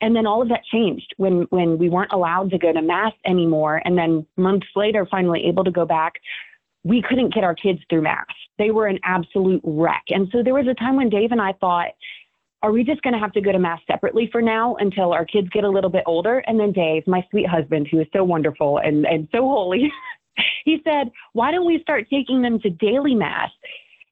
And 0.00 0.16
then 0.16 0.26
all 0.26 0.42
of 0.42 0.48
that 0.48 0.64
changed 0.64 1.14
when 1.16 1.42
when 1.50 1.78
we 1.78 1.88
weren't 1.88 2.12
allowed 2.12 2.50
to 2.50 2.58
go 2.58 2.72
to 2.72 2.82
mass 2.82 3.12
anymore 3.24 3.82
and 3.84 3.96
then 3.96 4.26
months 4.36 4.66
later 4.74 5.06
finally 5.10 5.44
able 5.46 5.64
to 5.64 5.70
go 5.70 5.84
back. 5.84 6.14
We 6.82 7.02
couldn't 7.02 7.34
get 7.34 7.44
our 7.44 7.54
kids 7.54 7.80
through 7.90 8.02
mass. 8.02 8.26
They 8.58 8.70
were 8.70 8.86
an 8.86 8.98
absolute 9.04 9.60
wreck. 9.62 10.04
And 10.08 10.28
so 10.32 10.42
there 10.42 10.54
was 10.54 10.66
a 10.66 10.74
time 10.74 10.96
when 10.96 11.10
Dave 11.10 11.30
and 11.30 11.40
I 11.40 11.52
thought, 11.60 11.90
are 12.62 12.72
we 12.72 12.84
just 12.84 13.02
going 13.02 13.14
to 13.14 13.18
have 13.18 13.32
to 13.32 13.40
go 13.40 13.52
to 13.52 13.58
mass 13.58 13.80
separately 13.86 14.28
for 14.30 14.42
now 14.42 14.76
until 14.76 15.12
our 15.12 15.24
kids 15.24 15.48
get 15.50 15.64
a 15.64 15.68
little 15.68 15.90
bit 15.90 16.04
older? 16.06 16.38
And 16.46 16.58
then 16.58 16.72
Dave, 16.72 17.06
my 17.06 17.24
sweet 17.30 17.46
husband, 17.46 17.88
who 17.90 18.00
is 18.00 18.06
so 18.12 18.22
wonderful 18.22 18.78
and, 18.78 19.06
and 19.06 19.28
so 19.32 19.40
holy, 19.40 19.90
he 20.64 20.80
said, 20.84 21.10
Why 21.32 21.50
don't 21.50 21.66
we 21.66 21.80
start 21.82 22.06
taking 22.10 22.42
them 22.42 22.60
to 22.60 22.70
daily 22.70 23.14
mass? 23.14 23.50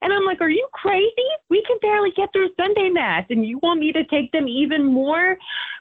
And 0.02 0.12
I'm 0.12 0.24
like, 0.24 0.40
Are 0.40 0.50
you 0.50 0.66
crazy? 0.72 1.28
We 1.50 1.62
can 1.66 1.78
barely 1.80 2.10
get 2.16 2.30
through 2.32 2.50
Sunday 2.56 2.88
mass, 2.90 3.24
and 3.30 3.46
you 3.46 3.58
want 3.62 3.80
me 3.80 3.92
to 3.92 4.04
take 4.04 4.32
them 4.32 4.48
even 4.48 4.84
more? 4.84 5.36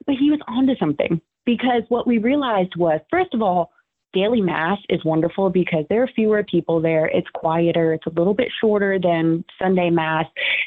But 0.06 0.16
he 0.16 0.32
was 0.32 0.40
onto 0.48 0.76
something 0.78 1.22
because 1.46 1.84
what 1.90 2.08
we 2.08 2.18
realized 2.18 2.76
was, 2.76 3.00
first 3.10 3.34
of 3.34 3.42
all, 3.42 3.72
daily 4.14 4.42
mass 4.42 4.80
is 4.90 5.04
wonderful 5.06 5.50
because 5.50 5.86
there 5.90 6.04
are 6.04 6.10
fewer 6.16 6.44
people 6.44 6.82
there. 6.82 7.08
It's 7.08 7.28
quieter. 7.34 7.94
It's 7.94 8.06
a 8.06 8.12
little 8.18 8.34
bit 8.34 8.48
shorter 8.60 9.00
than 9.00 9.44
Sunday 9.62 9.90
mass. 9.90 10.26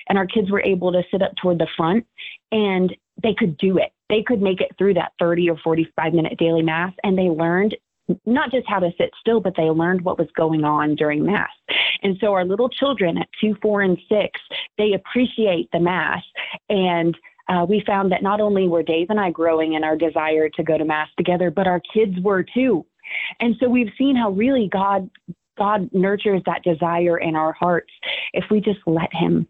And 0.08 0.19
our 0.19 0.26
kids 0.26 0.50
were 0.50 0.62
able 0.62 0.93
to 0.93 1.02
sit 1.11 1.23
up 1.23 1.32
toward 1.40 1.58
the 1.58 1.66
front 1.76 2.06
and 2.52 2.94
they 3.23 3.34
could 3.37 3.56
do 3.58 3.78
it. 3.78 3.93
They 4.08 4.23
could 4.26 4.40
make 4.40 4.61
it 4.61 4.70
through 4.78 4.94
that 4.94 5.12
30 5.19 5.50
or 5.50 5.58
45 5.58 6.12
minute 6.12 6.38
daily 6.38 6.62
mass 6.62 6.93
and 7.05 7.16
they 7.16 7.28
learned 7.28 7.76
not 8.26 8.50
just 8.50 8.66
how 8.68 8.78
to 8.78 8.90
sit 8.98 9.10
still, 9.20 9.40
but 9.40 9.54
they 9.56 9.64
learned 9.64 10.02
what 10.02 10.18
was 10.18 10.28
going 10.36 10.64
on 10.64 10.94
during 10.94 11.24
Mass. 11.24 11.50
And 12.02 12.16
so 12.20 12.32
our 12.32 12.44
little 12.44 12.68
children 12.68 13.18
at 13.18 13.28
two, 13.40 13.56
four, 13.60 13.82
and 13.82 13.98
six, 14.08 14.40
they 14.78 14.92
appreciate 14.94 15.68
the 15.72 15.80
Mass. 15.80 16.22
And 16.68 17.16
uh, 17.48 17.66
we 17.68 17.82
found 17.86 18.12
that 18.12 18.22
not 18.22 18.40
only 18.40 18.68
were 18.68 18.82
Dave 18.82 19.08
and 19.10 19.20
I 19.20 19.30
growing 19.30 19.74
in 19.74 19.84
our 19.84 19.96
desire 19.96 20.48
to 20.50 20.62
go 20.62 20.78
to 20.78 20.84
Mass 20.84 21.08
together, 21.16 21.50
but 21.50 21.66
our 21.66 21.80
kids 21.92 22.18
were 22.20 22.42
too. 22.42 22.86
And 23.40 23.56
so 23.58 23.68
we've 23.68 23.92
seen 23.98 24.16
how 24.16 24.30
really 24.30 24.68
God 24.72 25.10
God 25.58 25.90
nurtures 25.92 26.40
that 26.46 26.62
desire 26.62 27.18
in 27.18 27.36
our 27.36 27.52
hearts 27.52 27.92
if 28.32 28.44
we 28.50 28.60
just 28.60 28.80
let 28.86 29.12
Him. 29.12 29.46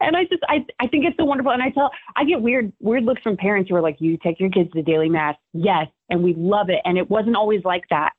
And 0.00 0.16
I 0.16 0.24
just 0.24 0.42
I 0.48 0.64
I 0.80 0.86
think 0.88 1.04
it's 1.04 1.16
so 1.16 1.24
wonderful. 1.24 1.52
And 1.52 1.62
I 1.62 1.70
tell 1.70 1.90
I 2.16 2.24
get 2.24 2.40
weird 2.40 2.72
weird 2.80 3.04
looks 3.04 3.22
from 3.22 3.36
parents 3.36 3.70
who 3.70 3.76
are 3.76 3.80
like, 3.80 3.96
"You 4.00 4.18
take 4.18 4.40
your 4.40 4.50
kids 4.50 4.70
to 4.72 4.82
daily 4.82 5.08
mass." 5.08 5.36
Yes, 5.52 5.86
and 6.10 6.22
we 6.22 6.34
love 6.34 6.68
it. 6.68 6.80
And 6.84 6.98
it 6.98 7.08
wasn't 7.08 7.36
always 7.36 7.64
like 7.64 7.84
that. 7.90 8.12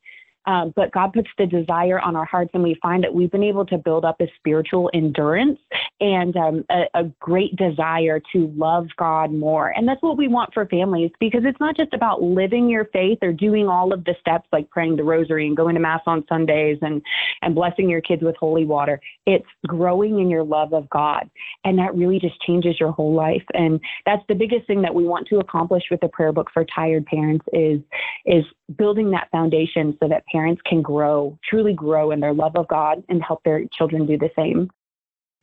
Um, 0.48 0.74
but 0.75 0.92
God 0.92 1.12
puts 1.13 1.30
the 1.38 1.48
desire 1.48 2.00
on 2.00 2.16
our 2.16 2.25
hearts, 2.25 2.51
and 2.54 2.62
we 2.62 2.77
find 2.81 3.04
that 3.04 3.13
we've 3.13 3.31
been 3.31 3.44
able 3.44 3.66
to 3.66 3.77
build 3.77 4.06
up 4.06 4.21
a 4.21 4.28
spiritual 4.38 4.92
endurance 4.94 5.59
and 6.02 6.35
um, 6.35 6.66
a, 6.69 6.83
a, 6.94 7.04
great 7.21 7.56
desire 7.56 8.21
to 8.33 8.54
love 8.57 8.87
God 8.97 9.31
more. 9.31 9.69
And 9.69 9.87
that's 9.87 10.02
what 10.02 10.18
we 10.18 10.28
want 10.28 10.54
for 10.54 10.66
families 10.66 11.11
because 11.21 11.44
it's 11.45 11.59
not 11.61 11.78
just 11.78 11.94
about 11.94 12.21
living 12.21 12.68
your 12.68 12.85
faith 12.85 13.19
or 13.21 13.31
doing 13.31 13.69
all 13.69 13.94
of 13.94 14.04
the 14.04 14.14
steps 14.19 14.47
like 14.52 14.69
praying 14.69 14.97
the 14.97 15.04
rosary 15.04 15.47
and 15.47 15.56
going 15.56 15.73
to 15.75 15.80
Mass 15.80 16.02
on 16.06 16.25
Sundays 16.28 16.78
and, 16.81 17.02
and 17.42 17.56
blessing 17.56 17.90
your 17.90 18.02
kids 18.02 18.23
with 18.23 18.35
holy 18.35 18.66
water. 18.66 18.99
It's 19.25 19.45
growing 19.68 20.19
in 20.19 20.30
your 20.30 20.44
love 20.44 20.73
of 20.73 20.90
God. 20.90 21.30
And 21.64 21.80
that 21.80 21.95
really 21.95 22.19
just 22.19 22.42
changes 22.42 22.78
your 22.78 22.92
whole 22.92 23.14
life. 23.14 23.45
And 23.54 23.80
that's 24.06 24.23
the 24.28 24.35
biggest 24.35 24.68
thing 24.68 24.81
that 24.81 24.94
we 24.94 25.06
want 25.06 25.28
to 25.30 25.40
accomplish 25.40 25.83
with 25.90 26.02
the 26.02 26.09
prayer 26.09 26.33
book 26.33 26.49
for 26.54 26.66
tired 26.66 27.06
parents 27.06 27.45
is, 27.54 27.80
is 28.25 28.44
building 28.78 29.11
that 29.11 29.30
foundation 29.31 29.95
so 30.02 30.09
that 30.09 30.25
parents 30.30 30.61
can 30.66 30.81
grow, 30.81 31.40
truly 31.49 31.73
grow 31.73 32.11
in 32.11 32.19
their 32.19 32.33
love 32.33 32.57
of 32.57 32.68
God 32.68 33.02
and 33.07 33.23
help 33.23 33.44
their 33.45 33.64
children 33.78 34.06
do 34.06 34.18
the 34.18 34.30
same. 34.35 34.69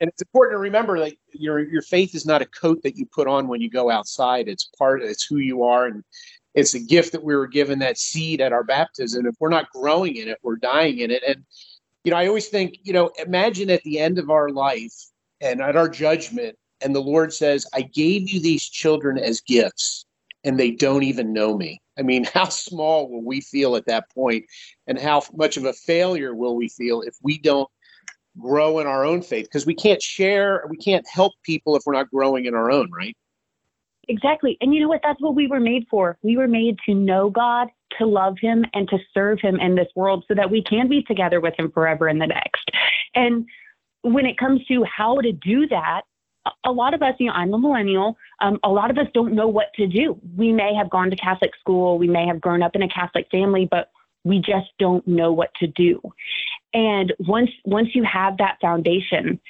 And 0.02 0.08
it's 0.08 0.20
important 0.20 0.54
to 0.56 0.58
remember 0.58 0.98
that 0.98 1.14
your 1.30 1.60
your 1.60 1.80
faith 1.80 2.16
is 2.16 2.26
not 2.26 2.42
a 2.42 2.46
coat 2.46 2.82
that 2.82 2.96
you 2.96 3.06
put 3.06 3.28
on 3.28 3.46
when 3.46 3.60
you 3.60 3.70
go 3.70 3.88
outside. 3.88 4.48
It's 4.48 4.68
part 4.76 5.00
it's 5.00 5.24
who 5.24 5.36
you 5.36 5.62
are 5.62 5.86
and 5.86 6.02
it's 6.54 6.74
a 6.74 6.80
gift 6.80 7.12
that 7.12 7.22
we 7.22 7.36
were 7.36 7.46
given 7.46 7.78
that 7.78 7.96
seed 7.96 8.40
at 8.40 8.52
our 8.52 8.64
baptism. 8.64 9.26
If 9.26 9.36
we're 9.38 9.48
not 9.48 9.70
growing 9.70 10.16
in 10.16 10.26
it, 10.26 10.38
we're 10.42 10.56
dying 10.56 10.98
in 10.98 11.12
it. 11.12 11.22
And 11.24 11.44
you 12.02 12.10
know, 12.10 12.16
I 12.16 12.26
always 12.26 12.48
think, 12.48 12.78
you 12.82 12.92
know, 12.92 13.12
imagine 13.24 13.70
at 13.70 13.84
the 13.84 14.00
end 14.00 14.18
of 14.18 14.28
our 14.28 14.48
life 14.48 14.92
and 15.40 15.60
at 15.60 15.76
our 15.76 15.88
judgment, 15.88 16.58
and 16.80 16.92
the 16.92 17.00
Lord 17.00 17.32
says, 17.32 17.64
I 17.72 17.82
gave 17.82 18.28
you 18.28 18.40
these 18.40 18.68
children 18.68 19.18
as 19.18 19.40
gifts, 19.40 20.04
and 20.42 20.58
they 20.58 20.72
don't 20.72 21.04
even 21.04 21.32
know 21.32 21.56
me. 21.56 21.80
I 21.96 22.02
mean, 22.02 22.24
how 22.34 22.48
small 22.48 23.08
will 23.08 23.24
we 23.24 23.40
feel 23.40 23.76
at 23.76 23.86
that 23.86 24.10
point, 24.10 24.46
and 24.88 24.98
how 24.98 25.22
much 25.32 25.56
of 25.56 25.64
a 25.64 25.72
failure 25.72 26.34
will 26.34 26.56
we 26.56 26.68
feel 26.68 27.02
if 27.02 27.14
we 27.22 27.38
don't 27.38 27.68
grow 28.40 28.78
in 28.78 28.86
our 28.86 29.04
own 29.04 29.22
faith? 29.22 29.44
Because 29.44 29.66
we 29.66 29.74
can't 29.74 30.02
share, 30.02 30.64
we 30.68 30.76
can't 30.76 31.06
help 31.08 31.32
people 31.42 31.76
if 31.76 31.82
we're 31.86 31.92
not 31.92 32.10
growing 32.10 32.46
in 32.46 32.54
our 32.54 32.70
own, 32.70 32.90
right? 32.90 33.16
Exactly. 34.08 34.56
And 34.60 34.74
you 34.74 34.80
know 34.80 34.88
what? 34.88 35.00
That's 35.02 35.20
what 35.20 35.34
we 35.34 35.46
were 35.46 35.60
made 35.60 35.86
for. 35.90 36.18
We 36.22 36.36
were 36.36 36.48
made 36.48 36.76
to 36.86 36.94
know 36.94 37.30
God, 37.30 37.68
to 37.98 38.06
love 38.06 38.36
Him, 38.40 38.64
and 38.74 38.88
to 38.88 38.98
serve 39.14 39.40
Him 39.40 39.60
in 39.60 39.74
this 39.74 39.88
world 39.94 40.24
so 40.26 40.34
that 40.34 40.50
we 40.50 40.62
can 40.62 40.88
be 40.88 41.02
together 41.02 41.40
with 41.40 41.54
Him 41.58 41.70
forever 41.70 42.08
in 42.08 42.18
the 42.18 42.26
next. 42.26 42.70
And 43.14 43.46
when 44.02 44.26
it 44.26 44.38
comes 44.38 44.64
to 44.66 44.84
how 44.84 45.20
to 45.20 45.32
do 45.32 45.68
that, 45.68 46.02
a 46.64 46.72
lot 46.72 46.92
of 46.94 47.02
us, 47.02 47.14
you 47.20 47.26
know, 47.26 47.32
I'm 47.32 47.54
a 47.54 47.58
millennial. 47.58 48.16
Um, 48.40 48.58
a 48.64 48.68
lot 48.68 48.90
of 48.90 48.98
us 48.98 49.06
don't 49.14 49.34
know 49.34 49.46
what 49.46 49.66
to 49.76 49.86
do. 49.86 50.20
We 50.36 50.52
may 50.52 50.74
have 50.74 50.90
gone 50.90 51.10
to 51.10 51.16
Catholic 51.16 51.52
school, 51.60 51.98
we 51.98 52.08
may 52.08 52.26
have 52.26 52.40
grown 52.40 52.62
up 52.62 52.74
in 52.74 52.82
a 52.82 52.88
Catholic 52.88 53.28
family, 53.30 53.68
but 53.70 53.90
we 54.24 54.38
just 54.38 54.68
don't 54.78 55.06
know 55.06 55.32
what 55.32 55.50
to 55.60 55.66
do. 55.68 56.00
And 56.74 57.12
once 57.18 57.50
once 57.64 57.88
you 57.94 58.04
have 58.04 58.38
that 58.38 58.58
foundation, 58.60 59.40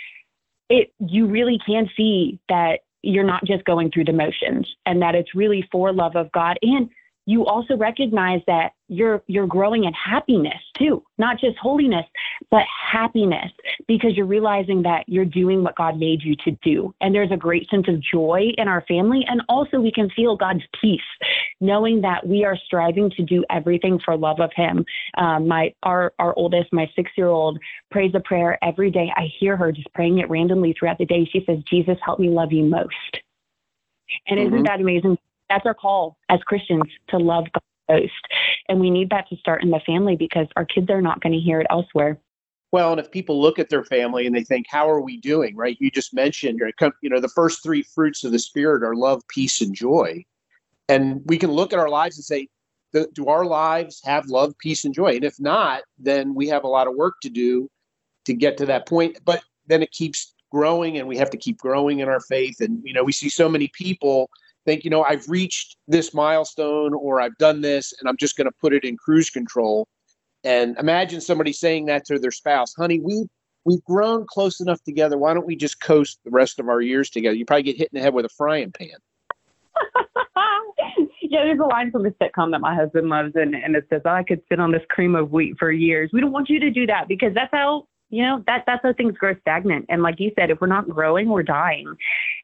it 0.69 0.93
you 0.99 1.27
really 1.27 1.59
can 1.65 1.89
see 1.97 2.39
that 2.49 2.81
you're 3.03 3.25
not 3.25 3.45
just 3.45 3.65
going 3.65 3.91
through 3.91 4.05
the 4.05 4.13
motions 4.13 4.67
and 4.87 5.03
that 5.03 5.15
it's 5.15 5.35
really 5.35 5.69
for 5.73 5.93
love 5.93 6.17
of 6.17 6.31
God. 6.33 6.59
And 6.63 6.89
you 7.27 7.47
also 7.47 7.77
recognize 7.77 8.41
that 8.47 8.73
you're 8.89 9.23
you're 9.27 9.47
growing 9.47 9.85
in 9.85 9.93
happiness 9.93 10.61
too 10.77 11.03
not 11.19 11.39
just 11.39 11.57
holiness 11.59 12.05
but 12.51 12.65
happiness 12.93 13.51
because 13.89 14.17
you're 14.17 14.27
realizing 14.27 14.83
that 14.83 15.05
you're 15.07 15.25
doing 15.25 15.63
what 15.63 15.77
god 15.77 15.99
made 15.99 16.23
you 16.23 16.37
to 16.45 16.51
do. 16.63 16.95
And 17.01 17.15
there's 17.15 17.31
a 17.31 17.37
great 17.37 17.69
sense 17.71 17.87
of 17.89 18.01
joy 18.01 18.49
in 18.59 18.69
our 18.69 18.85
family. 18.87 19.25
And 19.29 19.43
also 19.49 19.79
we 19.79 19.93
can 19.93 20.11
feel 20.11 20.37
god's 20.37 20.63
peace 20.81 21.01
knowing 21.61 22.01
that 22.03 22.27
we 22.27 22.45
are 22.45 22.57
striving 22.67 23.11
to 23.11 23.23
do 23.23 23.45
everything 23.51 23.99
for 24.05 24.17
love 24.17 24.41
of 24.41 24.51
him. 24.55 24.85
Um, 25.17 25.49
my 25.49 25.73
our 25.83 26.13
our 26.19 26.35
oldest 26.37 26.73
my 26.73 26.91
six 26.95 27.11
year 27.17 27.29
old 27.29 27.59
prays 27.91 28.13
a 28.15 28.21
prayer 28.21 28.59
every 28.63 28.91
day. 28.91 29.11
I 29.17 29.29
hear 29.39 29.57
her 29.57 29.73
just 29.73 29.93
praying 29.95 30.19
it 30.19 30.29
randomly 30.29 30.75
throughout 30.79 30.99
the 30.99 31.07
day. 31.07 31.29
She 31.33 31.45
says 31.47 31.59
jesus 31.71 31.97
help 32.05 32.19
me 32.19 32.29
love 32.29 32.53
you 32.53 32.65
most. 32.65 32.95
And 34.27 34.39
mm-hmm. 34.39 34.55
isn't 34.55 34.65
that 34.65 34.81
amazing 34.81 35.19
that's 35.53 35.67
our 35.67 35.75
call 35.75 36.17
as 36.29 36.41
Christians 36.47 36.85
to 37.09 37.19
love 37.19 37.45
God 37.53 37.63
most. 37.89 38.13
And 38.69 38.81
we 38.81 38.91
need 38.91 39.11
that 39.11 39.29
to 39.29 39.37
start 39.37 39.63
in 39.63 39.71
the 39.71 39.81
family 39.85 40.17
because 40.17 40.47
our 40.57 40.65
kids 40.65 40.89
are 40.91 41.03
not 41.03 41.21
going 41.21 41.33
to 41.33 41.39
hear 41.39 41.61
it 41.61 41.67
elsewhere. 41.71 42.19
Well, 42.71 42.93
and 42.93 43.01
if 43.01 43.11
people 43.11 43.41
look 43.41 43.59
at 43.59 43.69
their 43.69 43.85
family 43.85 44.27
and 44.27 44.35
they 44.35 44.45
think, 44.45 44.67
how 44.69 44.89
are 44.89 45.03
we 45.03 45.19
doing? 45.19 45.55
Right? 45.55 45.77
You 45.79 45.91
just 45.91 46.15
mentioned, 46.15 46.61
you 47.03 47.11
know, 47.11 47.21
the 47.21 47.29
first 47.29 47.63
three 47.63 47.83
fruits 47.83 48.25
of 48.25 48.33
the 48.33 48.39
Spirit 48.39 48.83
are 48.83 48.97
love, 48.97 49.21
peace, 49.29 49.61
and 49.61 49.75
joy. 49.75 50.25
And 50.89 51.21
we 51.27 51.37
can 51.37 51.51
look 51.51 51.73
at 51.73 51.79
our 51.79 51.91
lives 51.91 52.17
and 52.17 52.25
say, 52.25 52.49
do 53.15 53.27
our 53.27 53.45
lives 53.45 54.01
have 54.05 54.27
love, 54.27 54.55
peace, 54.59 54.85
and 54.85 54.95
joy? 54.95 55.17
And 55.17 55.25
if 55.25 55.39
not, 55.39 55.83
then 55.99 56.35
we 56.35 56.49
have 56.49 56.65
a 56.65 56.69
lot 56.69 56.87
of 56.87 56.95
work 56.95 57.15
to 57.23 57.29
do 57.29 57.71
to 58.25 58.33
get 58.33 58.57
to 58.59 58.67
that 58.67 58.87
point. 58.87 59.19
But 59.25 59.43
then 59.67 59.83
it 59.83 59.91
keeps 59.91 60.35
growing 60.51 60.99
and 60.99 61.09
we 61.09 61.17
have 61.17 61.31
to 61.31 61.37
keep 61.37 61.59
growing 61.59 62.01
in 62.01 62.09
our 62.09 62.21
faith. 62.21 62.61
And, 62.61 62.81
you 62.85 62.93
know, 62.93 63.05
we 63.05 63.13
see 63.13 63.29
so 63.29 63.49
many 63.49 63.69
people 63.69 64.31
think, 64.65 64.85
you 64.85 64.91
know, 64.91 65.03
I've 65.03 65.29
reached 65.29 65.77
this 65.89 66.15
milestone 66.15 66.95
or 66.95 67.21
I've 67.21 67.37
done 67.39 67.61
this 67.61 67.93
and 67.99 68.09
I'm 68.09 68.17
just 68.17 68.37
going 68.37 68.47
to 68.47 68.55
put 68.61 68.73
it 68.73 68.85
in 68.85 68.97
cruise 68.97 69.31
control. 69.31 69.89
And 70.45 70.77
imagine 70.79 71.21
somebody 71.21 71.53
saying 71.53 71.87
that 71.87 72.05
to 72.07 72.19
their 72.19 72.31
spouse, 72.31 72.75
honey, 72.75 73.01
we 73.01 73.27
we've 73.65 73.85
grown 73.85 74.27
close 74.27 74.61
enough 74.61 74.83
together. 74.83 75.17
Why 75.17 75.35
don't 75.35 75.47
we 75.47 75.57
just 75.57 75.81
coast 75.81 76.19
the 76.25 76.31
rest 76.31 76.59
of 76.59 76.69
our 76.69 76.81
years 76.81 77.11
together? 77.11 77.37
You 77.37 77.45
probably 77.45 77.63
get 77.63 77.77
hit 77.77 77.91
in 77.93 77.99
the 77.99 78.03
head 78.03 78.15
with 78.15 78.25
a 78.25 78.31
frying 78.31 78.73
pan. 78.73 78.89
yeah, 81.23 81.45
there's 81.45 81.61
a 81.61 81.65
line 81.65 81.91
from 81.91 82.07
a 82.07 82.11
sitcom 82.11 82.51
that 82.51 82.61
my 82.61 82.75
husband 82.75 83.09
loves, 83.09 83.33
and, 83.37 83.55
and 83.55 83.77
it 83.77 83.87
says, 83.89 84.03
I 84.05 84.25
could 84.25 84.43
sit 84.49 84.59
on 84.59 84.73
this 84.73 84.83
cream 84.89 85.15
of 85.15 85.31
wheat 85.31 85.57
for 85.59 85.71
years. 85.71 86.11
We 86.13 86.21
don't 86.21 86.33
want 86.33 86.49
you 86.49 86.59
to 86.61 86.71
do 86.71 86.87
that 86.87 87.09
because 87.09 87.35
that's 87.35 87.53
how 87.53 87.87
you 88.13 88.23
know 88.23 88.43
that 88.47 88.65
that's 88.67 88.83
how 88.83 88.93
things 88.93 89.17
grow 89.17 89.35
stagnant. 89.41 89.87
And 89.89 90.03
like 90.03 90.21
you 90.21 90.31
said 90.39 90.51
if 90.51 90.61
we're 90.61 90.67
not 90.67 90.89
growing 90.89 91.29
we're 91.29 91.43
dying. 91.43 91.97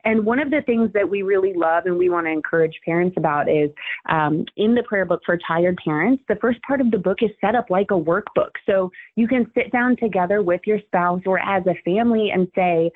And 0.04 0.24
one 0.24 0.38
of 0.38 0.50
the 0.50 0.62
things 0.62 0.90
that 0.94 1.08
we 1.08 1.22
really 1.22 1.52
love 1.54 1.84
and 1.86 1.98
we 1.98 2.08
want 2.08 2.26
to 2.26 2.30
encourage 2.30 2.80
parents 2.84 3.16
about 3.16 3.48
is 3.48 3.70
um, 4.08 4.44
in 4.56 4.74
the 4.74 4.82
prayer 4.82 5.04
book 5.04 5.20
for 5.24 5.38
tired 5.46 5.78
parents 5.84 6.24
the 6.28 6.36
first 6.36 6.60
part 6.62 6.80
of 6.80 6.90
the 6.90 6.98
book 6.98 7.18
is 7.22 7.30
set 7.40 7.54
up 7.54 7.70
like 7.70 7.90
a 7.90 7.94
workbook. 7.94 8.50
So 8.66 8.90
you 9.14 9.28
can 9.28 9.50
sit 9.54 9.70
down 9.70 9.96
together 9.96 10.42
with 10.42 10.62
your 10.64 10.80
spouse 10.86 11.22
or 11.26 11.38
as 11.38 11.64
a 11.66 11.74
family 11.84 12.30
and 12.30 12.48
say 12.54 12.90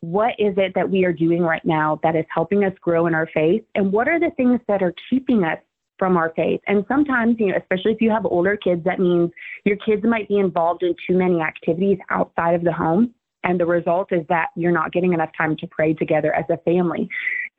what 0.00 0.30
is 0.38 0.54
it 0.56 0.72
that 0.74 0.90
we 0.90 1.04
are 1.04 1.12
doing 1.12 1.42
right 1.42 1.64
now 1.64 2.00
that 2.02 2.16
is 2.16 2.24
helping 2.34 2.64
us 2.64 2.72
grow 2.80 3.06
in 3.06 3.14
our 3.14 3.28
faith? 3.32 3.62
And 3.74 3.92
what 3.92 4.08
are 4.08 4.18
the 4.18 4.30
things 4.36 4.58
that 4.66 4.82
are 4.82 4.94
keeping 5.10 5.44
us 5.44 5.58
from 6.00 6.16
our 6.16 6.32
faith. 6.34 6.60
And 6.66 6.84
sometimes, 6.88 7.36
you 7.38 7.48
know, 7.48 7.58
especially 7.58 7.92
if 7.92 8.00
you 8.00 8.10
have 8.10 8.24
older 8.24 8.56
kids, 8.56 8.82
that 8.84 8.98
means 8.98 9.30
your 9.64 9.76
kids 9.76 10.02
might 10.02 10.26
be 10.26 10.38
involved 10.38 10.82
in 10.82 10.96
too 11.06 11.16
many 11.16 11.40
activities 11.40 11.98
outside 12.08 12.54
of 12.54 12.64
the 12.64 12.72
home. 12.72 13.14
And 13.44 13.60
the 13.60 13.66
result 13.66 14.08
is 14.10 14.26
that 14.28 14.48
you're 14.56 14.72
not 14.72 14.92
getting 14.92 15.12
enough 15.12 15.30
time 15.36 15.56
to 15.58 15.66
pray 15.66 15.94
together 15.94 16.34
as 16.34 16.44
a 16.50 16.56
family. 16.58 17.08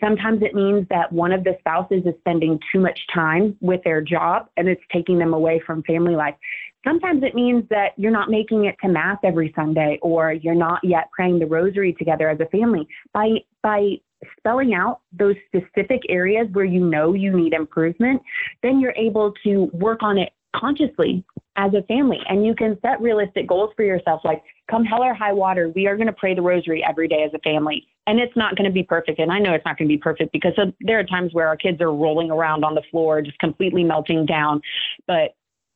Sometimes 0.03 0.41
it 0.41 0.55
means 0.55 0.88
that 0.89 1.12
one 1.12 1.31
of 1.31 1.43
the 1.43 1.55
spouses 1.60 2.03
is 2.05 2.13
spending 2.19 2.60
too 2.71 2.79
much 2.79 3.00
time 3.13 3.55
with 3.62 3.81
their 3.83 4.01
job 4.01 4.48
and 4.57 4.67
it's 4.67 4.81
taking 4.91 5.19
them 5.19 5.33
away 5.33 5.62
from 5.65 5.83
family 5.83 6.15
life. 6.15 6.36
Sometimes 6.83 7.21
it 7.24 7.36
means 7.36 7.63
that 7.69 7.91
you're 7.98 8.12
not 8.12 8.29
making 8.29 8.65
it 8.65 8.75
to 8.81 8.89
mass 8.89 9.17
every 9.24 9.53
Sunday 9.55 10.00
or 10.01 10.33
you're 10.33 10.55
not 10.55 10.79
yet 10.83 11.10
praying 11.12 11.38
the 11.38 11.45
rosary 11.45 11.93
together 11.93 12.27
as 12.27 12.39
a 12.39 12.48
family. 12.48 12.88
By 13.13 13.29
by 13.62 13.98
spelling 14.38 14.74
out 14.74 15.01
those 15.12 15.36
specific 15.48 16.01
areas 16.10 16.48
where 16.51 16.66
you 16.66 16.80
know 16.80 17.13
you 17.13 17.36
need 17.36 17.54
improvement, 17.54 18.22
then 18.63 18.80
you're 18.80 18.96
able 18.96 19.34
to 19.44 19.70
work 19.74 20.04
on 20.04 20.18
it 20.18 20.32
consciously 20.56 21.24
as 21.56 21.74
a 21.74 21.82
family. 21.84 22.20
And 22.30 22.46
you 22.46 22.56
can 22.56 22.78
set 22.82 23.01
realistic 23.01 23.48
goals 23.48 23.72
for 23.75 23.84
yourself, 23.84 24.22
like 24.24 24.42
come 24.70 24.86
hell 24.86 25.04
or 25.04 25.13
high 25.13 25.34
water, 25.34 25.70
we 25.75 25.88
are 25.88 25.96
going 25.96 26.08
to 26.08 26.13
pray 26.13 26.34
the 26.34 26.42
rosary 26.42 26.84
every 26.88 27.08
day 27.08 27.24
as 27.24 27.32
a 27.34 27.40
family. 27.40 27.88
And 28.08 28.20
it's 28.20 28.36
not 28.36 28.56
going 28.56 28.70
to 28.70 28.74
be 28.74 28.84
perfect. 28.84 29.20
And 29.20 29.32
I 29.32 29.40
know 29.40 29.54
it's 29.54 29.66
not 29.66 29.78
going 29.78 29.88
to 29.88 29.94
be 29.94 29.98
perfect 29.98 30.32
because 30.32 30.54
there 30.80 31.00
are 31.00 31.04
times 31.04 31.34
where 31.34 31.48
our 31.48 31.58
kids 31.58 31.82
are 31.82 31.94
rolling 31.94 32.32
around 32.32 32.63
on 32.63 32.75
the 32.75 32.82
floor, 32.90 33.22
just 33.22 33.38
completely 33.40 33.84
melting 33.84 34.25
down. 34.25 34.62
But 35.08 35.36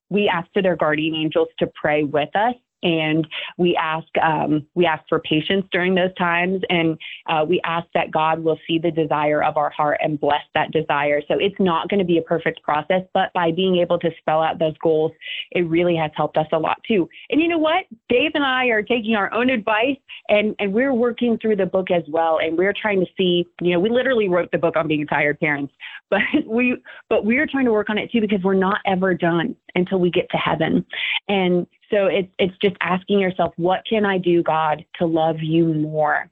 we 0.10 0.30
ask 0.30 0.48
for 0.54 0.62
their 0.62 0.76
guardian 0.76 1.16
angels 1.16 1.50
to 1.60 1.68
pray 1.76 2.04
with 2.04 2.30
us 2.36 2.56
and 2.86 3.28
we 3.58 3.76
ask 3.76 4.08
um, 4.22 4.66
we 4.76 4.86
ask 4.86 5.04
for 5.10 5.20
patience 5.20 5.66
during 5.72 5.96
those 5.96 6.14
times, 6.16 6.62
and 6.70 6.98
uh, 7.28 7.44
we 7.46 7.60
ask 7.66 7.88
that 7.96 8.12
God 8.12 8.44
will 8.44 8.60
see 8.68 8.78
the 8.78 8.92
desire 8.92 9.44
of 9.44 9.58
our 9.58 9.72
heart 9.72 9.98
and 10.02 10.20
bless 10.20 10.44
that 10.54 10.72
desire. 10.72 11.22
So 11.28 11.36
it's 11.40 11.60
not 11.60 11.90
going 11.90 12.00
to 12.00 12.06
be 12.06 12.20
a 12.20 12.22
perfect 12.22 12.62
process, 12.62 13.02
but 13.14 13.34
by 13.34 13.52
being 13.52 13.78
able 13.78 13.98
to 14.00 14.12
spell 14.20 14.42
out 14.42 14.60
those 14.60 14.78
goals, 14.78 15.12
it 15.52 15.68
really 15.68 15.96
has 15.96 16.12
helped 16.16 16.38
us 16.38 16.46
a 16.54 16.60
lot 16.60 16.78
too. 16.88 17.10
And 17.32 17.42
you 17.42 17.48
know 17.48 17.58
what? 17.58 17.86
Dave 18.08 18.32
and 18.36 18.46
I 18.46 18.68
are 18.68 18.84
taking 18.84 19.16
our 19.16 19.34
own 19.34 19.50
advice, 19.50 19.98
and 20.30 20.56
and 20.60 20.72
we're 20.72 20.94
working 20.94 21.40
through 21.42 21.56
the 21.56 21.66
book 21.66 21.90
as 21.90 22.04
well, 22.08 22.38
and 22.38 22.56
we're 22.58 22.74
trying 22.80 23.00
to 23.00 23.08
see. 23.18 23.48
You 23.62 23.74
know, 23.74 23.80
we 23.80 23.90
literally 23.90 24.30
wrote 24.30 24.52
the 24.52 24.60
book 24.60 24.78
on 24.78 24.88
being 24.88 25.08
tired 25.08 25.40
parents, 25.40 25.74
but 26.12 26.22
we 26.46 26.78
but 27.10 27.26
we're 27.26 27.48
trying 27.48 27.66
to 27.66 27.72
work 27.72 27.90
on 27.90 27.98
it 27.98 28.12
too 28.12 28.22
because 28.22 28.44
we're 28.44 28.54
not 28.54 28.78
ever 28.86 29.16
done 29.16 29.56
until 29.74 30.00
we 30.00 30.12
get 30.12 30.30
to 30.30 30.38
heaven, 30.38 30.86
and 31.28 31.66
so 31.92 32.08
it's 32.08 32.32
it's 32.40 32.58
just 32.62 32.76
asking 32.82 33.20
yourself, 33.20 33.54
what 33.58 33.84
can 33.88 34.06
I 34.06 34.18
do, 34.18 34.44
God, 34.44 34.86
to 35.00 35.06
love 35.06 35.38
you 35.42 35.74
more? 35.74 36.30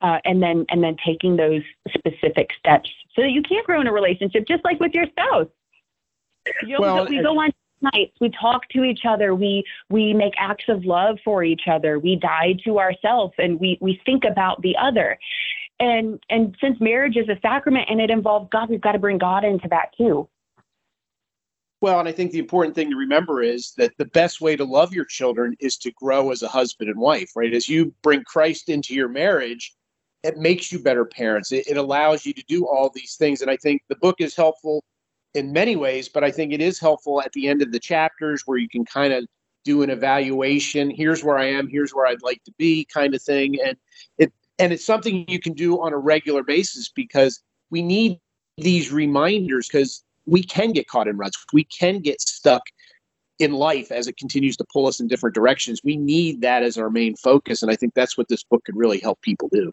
Uh, 0.00 0.18
and 0.24 0.42
then 0.42 0.64
and 0.68 0.82
then 0.82 0.96
taking 1.04 1.36
those 1.36 1.62
specific 1.88 2.50
steps 2.58 2.90
so 3.14 3.22
that 3.22 3.30
you 3.30 3.42
can 3.42 3.62
grow 3.64 3.80
in 3.80 3.86
a 3.86 3.92
relationship, 3.92 4.46
just 4.46 4.64
like 4.64 4.78
with 4.80 4.92
your 4.94 5.06
spouse. 5.06 5.48
You 6.62 6.74
know, 6.74 6.80
well, 6.80 7.06
we 7.06 7.20
go 7.20 7.38
on 7.38 7.50
nights, 7.80 8.16
we 8.20 8.30
talk 8.30 8.68
to 8.70 8.84
each 8.84 9.00
other, 9.06 9.34
we 9.34 9.64
we 9.90 10.14
make 10.14 10.34
acts 10.38 10.64
of 10.68 10.84
love 10.84 11.18
for 11.24 11.44
each 11.44 11.62
other, 11.70 11.98
we 11.98 12.16
die 12.16 12.54
to 12.64 12.78
ourselves, 12.78 13.34
and 13.38 13.58
we 13.58 13.78
we 13.80 14.00
think 14.06 14.24
about 14.24 14.62
the 14.62 14.76
other. 14.76 15.18
And 15.80 16.22
and 16.30 16.56
since 16.60 16.80
marriage 16.80 17.16
is 17.16 17.28
a 17.28 17.38
sacrament 17.40 17.88
and 17.90 18.00
it 18.00 18.10
involves 18.10 18.48
God, 18.50 18.70
we've 18.70 18.80
got 18.80 18.92
to 18.92 18.98
bring 18.98 19.18
God 19.18 19.44
into 19.44 19.68
that 19.68 19.96
too. 19.96 20.28
Well, 21.80 22.00
and 22.00 22.08
I 22.08 22.12
think 22.12 22.32
the 22.32 22.40
important 22.40 22.74
thing 22.74 22.90
to 22.90 22.96
remember 22.96 23.40
is 23.40 23.72
that 23.76 23.96
the 23.98 24.04
best 24.06 24.40
way 24.40 24.56
to 24.56 24.64
love 24.64 24.92
your 24.92 25.04
children 25.04 25.54
is 25.60 25.76
to 25.78 25.92
grow 25.92 26.32
as 26.32 26.42
a 26.42 26.48
husband 26.48 26.90
and 26.90 26.98
wife, 26.98 27.30
right? 27.36 27.54
As 27.54 27.68
you 27.68 27.94
bring 28.02 28.24
Christ 28.24 28.68
into 28.68 28.94
your 28.94 29.08
marriage, 29.08 29.74
it 30.24 30.38
makes 30.38 30.72
you 30.72 30.80
better 30.80 31.04
parents. 31.04 31.52
It, 31.52 31.68
it, 31.68 31.76
allows 31.76 32.26
you 32.26 32.32
to 32.34 32.42
do 32.48 32.66
all 32.66 32.90
these 32.92 33.14
things. 33.14 33.42
And 33.42 33.50
I 33.50 33.56
think 33.56 33.82
the 33.88 33.96
book 33.96 34.16
is 34.18 34.34
helpful 34.34 34.82
in 35.34 35.52
many 35.52 35.76
ways, 35.76 36.08
but 36.08 36.24
I 36.24 36.32
think 36.32 36.52
it 36.52 36.60
is 36.60 36.80
helpful 36.80 37.22
at 37.22 37.32
the 37.32 37.46
end 37.46 37.62
of 37.62 37.70
the 37.70 37.78
chapters 37.78 38.42
where 38.44 38.58
you 38.58 38.68
can 38.68 38.84
kind 38.84 39.12
of 39.12 39.24
do 39.64 39.82
an 39.82 39.90
evaluation. 39.90 40.90
Here's 40.90 41.22
where 41.22 41.38
I 41.38 41.46
am, 41.46 41.68
here's 41.68 41.94
where 41.94 42.06
I'd 42.06 42.22
like 42.22 42.42
to 42.44 42.52
be, 42.58 42.84
kind 42.92 43.14
of 43.14 43.22
thing. 43.22 43.56
And 43.64 43.76
it 44.18 44.32
and 44.58 44.72
it's 44.72 44.84
something 44.84 45.24
you 45.28 45.38
can 45.38 45.52
do 45.52 45.80
on 45.80 45.92
a 45.92 45.98
regular 45.98 46.42
basis 46.42 46.88
because 46.88 47.40
we 47.70 47.82
need 47.82 48.18
these 48.56 48.90
reminders 48.90 49.68
because 49.68 50.02
we 50.28 50.42
can 50.42 50.72
get 50.72 50.86
caught 50.86 51.08
in 51.08 51.16
ruts. 51.16 51.44
We 51.52 51.64
can 51.64 52.00
get 52.00 52.20
stuck 52.20 52.62
in 53.38 53.52
life 53.52 53.90
as 53.90 54.08
it 54.08 54.16
continues 54.16 54.56
to 54.56 54.64
pull 54.72 54.86
us 54.86 55.00
in 55.00 55.08
different 55.08 55.34
directions. 55.34 55.80
We 55.84 55.96
need 55.96 56.40
that 56.42 56.62
as 56.62 56.76
our 56.76 56.90
main 56.90 57.16
focus. 57.16 57.62
And 57.62 57.70
I 57.70 57.76
think 57.76 57.94
that's 57.94 58.18
what 58.18 58.28
this 58.28 58.42
book 58.42 58.64
could 58.64 58.76
really 58.76 58.98
help 58.98 59.20
people 59.22 59.48
do. 59.52 59.72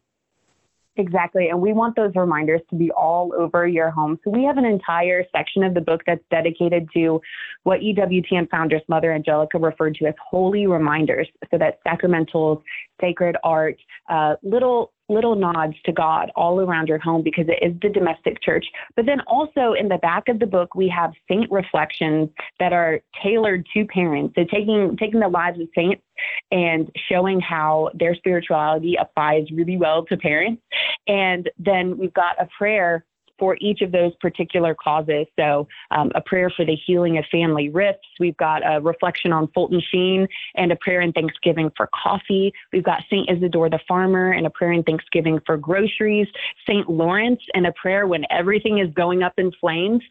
Exactly. 0.98 1.48
And 1.50 1.60
we 1.60 1.74
want 1.74 1.94
those 1.94 2.12
reminders 2.14 2.62
to 2.70 2.76
be 2.76 2.90
all 2.90 3.34
over 3.36 3.66
your 3.66 3.90
home. 3.90 4.18
So 4.24 4.30
we 4.30 4.44
have 4.44 4.56
an 4.56 4.64
entire 4.64 5.24
section 5.30 5.62
of 5.62 5.74
the 5.74 5.80
book 5.82 6.00
that's 6.06 6.24
dedicated 6.30 6.88
to 6.94 7.20
what 7.64 7.80
EWTN 7.80 8.48
founders 8.48 8.80
Mother 8.88 9.12
Angelica 9.12 9.58
referred 9.58 9.96
to 9.96 10.06
as 10.06 10.14
holy 10.18 10.66
reminders. 10.66 11.28
So 11.50 11.58
that's 11.58 11.76
sacramentals, 11.86 12.62
sacred 12.98 13.36
art, 13.44 13.76
uh, 14.08 14.36
little 14.42 14.92
little 15.08 15.36
nods 15.36 15.74
to 15.84 15.92
God 15.92 16.30
all 16.34 16.60
around 16.60 16.88
your 16.88 16.98
home 16.98 17.22
because 17.22 17.46
it 17.48 17.64
is 17.64 17.78
the 17.80 17.88
domestic 17.88 18.42
church. 18.42 18.66
But 18.96 19.06
then 19.06 19.20
also 19.26 19.72
in 19.72 19.88
the 19.88 19.98
back 19.98 20.28
of 20.28 20.38
the 20.38 20.46
book, 20.46 20.74
we 20.74 20.88
have 20.88 21.12
saint 21.28 21.50
reflections 21.50 22.28
that 22.58 22.72
are 22.72 23.00
tailored 23.22 23.66
to 23.74 23.84
parents. 23.86 24.34
So 24.36 24.44
taking 24.44 24.96
taking 24.96 25.20
the 25.20 25.28
lives 25.28 25.60
of 25.60 25.68
saints 25.74 26.02
and 26.50 26.90
showing 27.08 27.40
how 27.40 27.90
their 27.94 28.14
spirituality 28.14 28.96
applies 28.96 29.50
really 29.52 29.76
well 29.76 30.04
to 30.06 30.16
parents. 30.16 30.62
And 31.06 31.48
then 31.58 31.96
we've 31.98 32.14
got 32.14 32.40
a 32.40 32.48
prayer 32.58 33.04
for 33.38 33.56
each 33.60 33.80
of 33.80 33.92
those 33.92 34.14
particular 34.16 34.74
causes. 34.74 35.26
So, 35.38 35.68
um, 35.90 36.10
a 36.14 36.20
prayer 36.20 36.50
for 36.50 36.64
the 36.64 36.76
healing 36.86 37.18
of 37.18 37.24
family 37.30 37.68
rifts. 37.68 38.08
We've 38.18 38.36
got 38.36 38.62
a 38.64 38.80
reflection 38.80 39.32
on 39.32 39.48
Fulton 39.48 39.82
Sheen 39.90 40.26
and 40.54 40.72
a 40.72 40.76
prayer 40.76 41.00
and 41.00 41.14
Thanksgiving 41.14 41.70
for 41.76 41.88
coffee. 41.94 42.52
We've 42.72 42.84
got 42.84 43.02
St. 43.10 43.28
Isidore 43.30 43.70
the 43.70 43.80
farmer 43.86 44.32
and 44.32 44.46
a 44.46 44.50
prayer 44.50 44.72
and 44.72 44.84
Thanksgiving 44.84 45.40
for 45.46 45.56
groceries. 45.56 46.28
St. 46.66 46.88
Lawrence 46.88 47.40
and 47.54 47.66
a 47.66 47.72
prayer 47.72 48.06
when 48.06 48.24
everything 48.30 48.78
is 48.78 48.92
going 48.94 49.22
up 49.22 49.34
in 49.38 49.52
flames. 49.60 50.02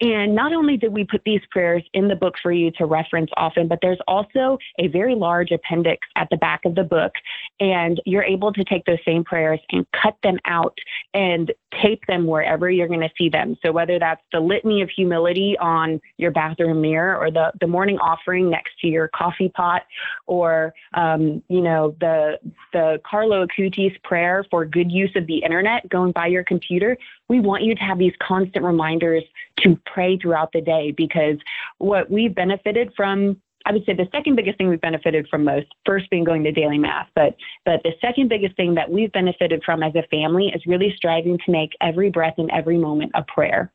And 0.00 0.34
not 0.34 0.52
only 0.52 0.76
did 0.76 0.92
we 0.92 1.04
put 1.04 1.22
these 1.24 1.40
prayers 1.50 1.82
in 1.94 2.08
the 2.08 2.16
book 2.16 2.34
for 2.42 2.52
you 2.52 2.70
to 2.72 2.86
reference 2.86 3.30
often, 3.36 3.68
but 3.68 3.78
there's 3.82 4.00
also 4.06 4.58
a 4.78 4.88
very 4.88 5.14
large 5.14 5.50
appendix 5.50 6.06
at 6.16 6.28
the 6.30 6.36
back 6.36 6.64
of 6.64 6.74
the 6.74 6.84
book. 6.84 7.12
And 7.58 8.00
you're 8.04 8.24
able 8.24 8.52
to 8.52 8.64
take 8.64 8.84
those 8.84 8.98
same 9.04 9.24
prayers 9.24 9.60
and 9.70 9.86
cut 9.92 10.16
them 10.22 10.38
out 10.44 10.76
and 11.14 11.52
tape 11.82 12.04
them 12.06 12.26
wherever 12.26 12.70
you're 12.70 12.88
going 12.88 13.00
to 13.00 13.10
see 13.16 13.28
them. 13.28 13.56
So 13.62 13.72
whether 13.72 13.98
that's 13.98 14.22
the 14.32 14.40
litany 14.40 14.82
of 14.82 14.90
humility 14.90 15.56
on 15.58 16.00
your 16.16 16.30
bathroom 16.30 16.80
mirror 16.80 17.16
or 17.16 17.30
the, 17.30 17.52
the 17.60 17.66
morning 17.66 17.98
offering 17.98 18.50
next 18.50 18.78
to 18.80 18.88
your 18.88 19.08
coffee 19.08 19.48
pot 19.50 19.82
or, 20.26 20.74
um, 20.94 21.42
you 21.48 21.60
know, 21.60 21.94
the, 22.00 22.38
the 22.72 23.00
Carlo 23.08 23.46
Acutis 23.46 24.00
prayer 24.02 24.44
for 24.50 24.64
good 24.64 24.90
use 24.90 25.12
of 25.14 25.26
the 25.26 25.38
internet 25.38 25.88
going 25.88 26.12
by 26.12 26.26
your 26.26 26.44
computer, 26.44 26.96
we 27.28 27.40
want 27.40 27.62
you 27.62 27.74
to 27.74 27.82
have 27.82 27.98
these 27.98 28.14
constant 28.20 28.64
reminders 28.64 29.22
to 29.58 29.78
pray 29.86 30.18
throughout 30.18 30.52
the 30.52 30.60
day 30.60 30.90
because 30.92 31.36
what 31.78 32.10
we've 32.10 32.34
benefited 32.34 32.92
from 32.96 33.40
I 33.66 33.72
would 33.72 33.84
say 33.84 33.94
the 33.94 34.08
second 34.12 34.36
biggest 34.36 34.58
thing 34.58 34.68
we've 34.68 34.80
benefited 34.80 35.28
from 35.28 35.44
most, 35.44 35.66
first 35.84 36.08
being 36.10 36.24
going 36.24 36.42
to 36.44 36.52
daily 36.52 36.78
mass, 36.78 37.06
but 37.14 37.36
but 37.64 37.82
the 37.82 37.92
second 38.00 38.28
biggest 38.28 38.56
thing 38.56 38.74
that 38.74 38.90
we've 38.90 39.12
benefited 39.12 39.62
from 39.64 39.82
as 39.82 39.94
a 39.94 40.02
family 40.10 40.48
is 40.48 40.62
really 40.66 40.92
striving 40.96 41.38
to 41.44 41.52
make 41.52 41.70
every 41.80 42.10
breath 42.10 42.34
and 42.38 42.50
every 42.50 42.78
moment 42.78 43.12
a 43.14 43.22
prayer. 43.22 43.72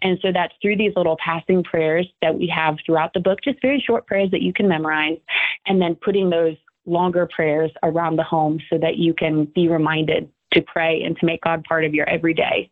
And 0.00 0.18
so 0.22 0.32
that's 0.32 0.54
through 0.60 0.76
these 0.76 0.92
little 0.96 1.16
passing 1.24 1.62
prayers 1.62 2.08
that 2.20 2.36
we 2.36 2.48
have 2.48 2.76
throughout 2.84 3.12
the 3.12 3.20
book, 3.20 3.38
just 3.44 3.60
very 3.62 3.82
short 3.86 4.06
prayers 4.06 4.30
that 4.32 4.42
you 4.42 4.52
can 4.52 4.66
memorize, 4.66 5.18
and 5.66 5.80
then 5.80 5.94
putting 5.94 6.30
those 6.30 6.56
longer 6.84 7.28
prayers 7.32 7.70
around 7.84 8.16
the 8.16 8.24
home 8.24 8.58
so 8.68 8.78
that 8.78 8.96
you 8.96 9.14
can 9.14 9.44
be 9.54 9.68
reminded 9.68 10.28
to 10.52 10.62
pray 10.62 11.02
and 11.04 11.16
to 11.18 11.26
make 11.26 11.42
God 11.42 11.62
part 11.64 11.84
of 11.84 11.94
your 11.94 12.08
everyday. 12.08 12.70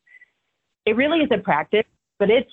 It 0.85 0.97
really 0.97 1.21
is 1.21 1.31
a 1.33 1.39
practice, 1.39 1.87
but 2.19 2.31
it's 2.31 2.51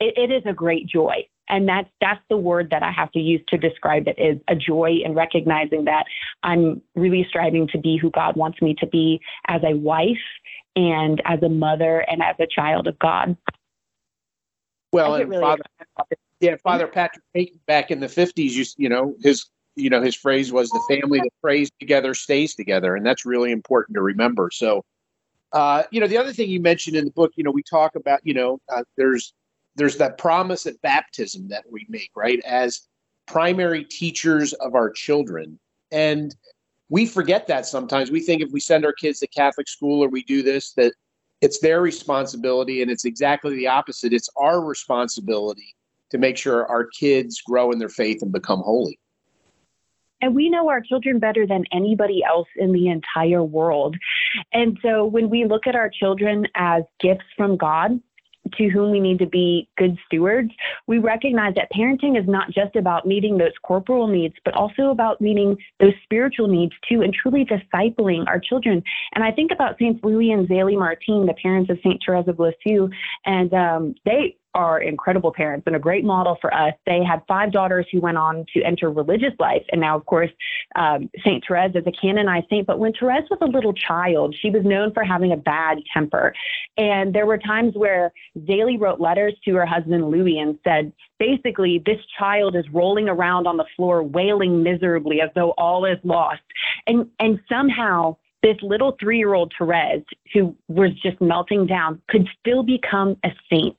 it, 0.00 0.14
it 0.16 0.32
is 0.32 0.42
a 0.46 0.52
great 0.52 0.86
joy 0.86 1.26
and 1.48 1.68
that's 1.68 1.88
that's 2.00 2.20
the 2.28 2.36
word 2.36 2.68
that 2.70 2.82
I 2.82 2.90
have 2.90 3.10
to 3.12 3.18
use 3.18 3.40
to 3.48 3.58
describe 3.58 4.06
it 4.06 4.18
is 4.18 4.38
a 4.48 4.54
joy 4.54 4.98
in 5.04 5.14
recognizing 5.14 5.84
that 5.84 6.04
I'm 6.42 6.82
really 6.94 7.26
striving 7.28 7.68
to 7.68 7.78
be 7.78 7.96
who 7.96 8.10
God 8.10 8.36
wants 8.36 8.60
me 8.60 8.74
to 8.80 8.86
be 8.86 9.20
as 9.46 9.62
a 9.64 9.74
wife 9.74 10.16
and 10.76 11.22
as 11.24 11.42
a 11.42 11.48
mother 11.48 12.00
and 12.00 12.22
as 12.22 12.36
a 12.38 12.46
child 12.46 12.86
of 12.86 12.98
God. 12.98 13.36
Well, 14.92 15.14
and 15.14 15.28
really 15.28 15.42
Father, 15.42 15.62
yeah, 16.40 16.56
Father 16.56 16.86
Patrick 16.86 17.24
Peyton 17.34 17.60
back 17.66 17.90
in 17.90 18.00
the 18.00 18.08
fifties, 18.08 18.56
you 18.56 18.64
you 18.76 18.88
know 18.88 19.14
his 19.22 19.46
you 19.74 19.90
know 19.90 20.02
his 20.02 20.14
phrase 20.14 20.52
was 20.52 20.70
the 20.70 20.82
family 20.88 21.18
that 21.18 21.30
prays 21.42 21.70
together 21.80 22.14
stays 22.14 22.54
together, 22.54 22.94
and 22.94 23.04
that's 23.04 23.24
really 23.24 23.52
important 23.52 23.94
to 23.96 24.02
remember. 24.02 24.50
So. 24.52 24.84
Uh, 25.50 25.82
you 25.90 25.98
know, 25.98 26.06
the 26.06 26.18
other 26.18 26.30
thing 26.30 26.50
you 26.50 26.60
mentioned 26.60 26.94
in 26.94 27.06
the 27.06 27.10
book, 27.10 27.32
you 27.36 27.42
know, 27.42 27.50
we 27.50 27.62
talk 27.62 27.96
about, 27.96 28.20
you 28.22 28.34
know, 28.34 28.60
uh, 28.68 28.82
there's 28.98 29.32
there's 29.78 29.96
that 29.96 30.18
promise 30.18 30.66
at 30.66 30.80
baptism 30.82 31.48
that 31.48 31.64
we 31.70 31.86
make, 31.88 32.10
right? 32.14 32.40
As 32.44 32.88
primary 33.26 33.84
teachers 33.84 34.52
of 34.54 34.74
our 34.74 34.90
children. 34.90 35.58
And 35.92 36.34
we 36.90 37.06
forget 37.06 37.46
that 37.46 37.66
sometimes. 37.66 38.10
We 38.10 38.20
think 38.20 38.42
if 38.42 38.50
we 38.52 38.60
send 38.60 38.84
our 38.84 38.92
kids 38.92 39.20
to 39.20 39.26
Catholic 39.28 39.68
school 39.68 40.04
or 40.04 40.08
we 40.08 40.24
do 40.24 40.42
this, 40.42 40.72
that 40.72 40.92
it's 41.40 41.60
their 41.60 41.80
responsibility. 41.80 42.82
And 42.82 42.90
it's 42.90 43.04
exactly 43.04 43.56
the 43.56 43.68
opposite. 43.68 44.12
It's 44.12 44.28
our 44.36 44.64
responsibility 44.64 45.74
to 46.10 46.18
make 46.18 46.36
sure 46.36 46.66
our 46.66 46.86
kids 46.86 47.40
grow 47.40 47.70
in 47.70 47.78
their 47.78 47.88
faith 47.88 48.22
and 48.22 48.32
become 48.32 48.60
holy. 48.60 48.98
And 50.20 50.34
we 50.34 50.50
know 50.50 50.68
our 50.68 50.80
children 50.80 51.20
better 51.20 51.46
than 51.46 51.64
anybody 51.70 52.24
else 52.24 52.48
in 52.56 52.72
the 52.72 52.88
entire 52.88 53.44
world. 53.44 53.96
And 54.52 54.76
so 54.82 55.04
when 55.04 55.30
we 55.30 55.44
look 55.44 55.68
at 55.68 55.76
our 55.76 55.88
children 55.88 56.46
as 56.56 56.82
gifts 56.98 57.26
from 57.36 57.56
God, 57.56 58.00
to 58.52 58.68
whom 58.68 58.90
we 58.90 59.00
need 59.00 59.18
to 59.18 59.26
be 59.26 59.68
good 59.76 59.96
stewards, 60.06 60.50
we 60.86 60.98
recognize 60.98 61.54
that 61.54 61.68
parenting 61.72 62.20
is 62.20 62.28
not 62.28 62.50
just 62.50 62.76
about 62.76 63.06
meeting 63.06 63.38
those 63.38 63.52
corporal 63.62 64.06
needs, 64.06 64.34
but 64.44 64.54
also 64.54 64.90
about 64.90 65.20
meeting 65.20 65.56
those 65.80 65.94
spiritual 66.04 66.48
needs 66.48 66.72
too, 66.88 67.02
and 67.02 67.12
truly 67.14 67.44
discipling 67.44 68.26
our 68.26 68.40
children. 68.40 68.82
And 69.14 69.24
I 69.24 69.32
think 69.32 69.50
about 69.52 69.78
Saints 69.78 70.00
Louis 70.02 70.30
and 70.30 70.48
Zélie 70.48 70.78
Martin, 70.78 71.26
the 71.26 71.34
parents 71.34 71.70
of 71.70 71.78
Saint 71.82 72.02
Therese 72.04 72.28
of 72.28 72.38
Lisieux, 72.38 72.88
and 73.24 73.52
um, 73.54 73.94
they 74.04 74.36
are 74.58 74.80
incredible 74.80 75.32
parents 75.32 75.62
and 75.68 75.76
a 75.76 75.78
great 75.78 76.04
model 76.04 76.36
for 76.40 76.52
us. 76.52 76.74
They 76.84 77.04
had 77.04 77.22
five 77.28 77.52
daughters 77.52 77.86
who 77.92 78.00
went 78.00 78.18
on 78.18 78.44
to 78.54 78.62
enter 78.62 78.90
religious 78.90 79.32
life. 79.38 79.62
And 79.70 79.80
now, 79.80 79.96
of 79.96 80.04
course, 80.04 80.30
um, 80.74 81.08
St. 81.20 81.44
Therese 81.46 81.76
is 81.76 81.84
a 81.86 81.92
canonized 81.92 82.46
saint. 82.50 82.66
But 82.66 82.80
when 82.80 82.92
Therese 82.92 83.30
was 83.30 83.38
a 83.40 83.46
little 83.46 83.72
child, 83.72 84.34
she 84.42 84.50
was 84.50 84.64
known 84.64 84.92
for 84.92 85.04
having 85.04 85.30
a 85.30 85.36
bad 85.36 85.78
temper. 85.94 86.34
And 86.76 87.14
there 87.14 87.24
were 87.24 87.38
times 87.38 87.74
where 87.76 88.12
Zélie 88.36 88.80
wrote 88.80 88.98
letters 88.98 89.34
to 89.44 89.54
her 89.54 89.64
husband, 89.64 90.10
Louis, 90.10 90.38
and 90.38 90.58
said, 90.64 90.92
basically, 91.20 91.80
this 91.86 92.00
child 92.18 92.56
is 92.56 92.64
rolling 92.72 93.08
around 93.08 93.46
on 93.46 93.58
the 93.58 93.66
floor, 93.76 94.02
wailing 94.02 94.64
miserably 94.64 95.20
as 95.20 95.30
though 95.36 95.50
all 95.52 95.84
is 95.84 95.98
lost. 96.02 96.42
And, 96.88 97.06
and 97.20 97.38
somehow, 97.48 98.16
this 98.42 98.56
little 98.62 98.96
three 99.00 99.18
year 99.18 99.34
old 99.34 99.52
Therese, 99.58 100.04
who 100.32 100.54
was 100.68 100.90
just 101.02 101.20
melting 101.20 101.66
down, 101.66 102.00
could 102.08 102.28
still 102.38 102.62
become 102.62 103.16
a 103.24 103.30
saint. 103.50 103.76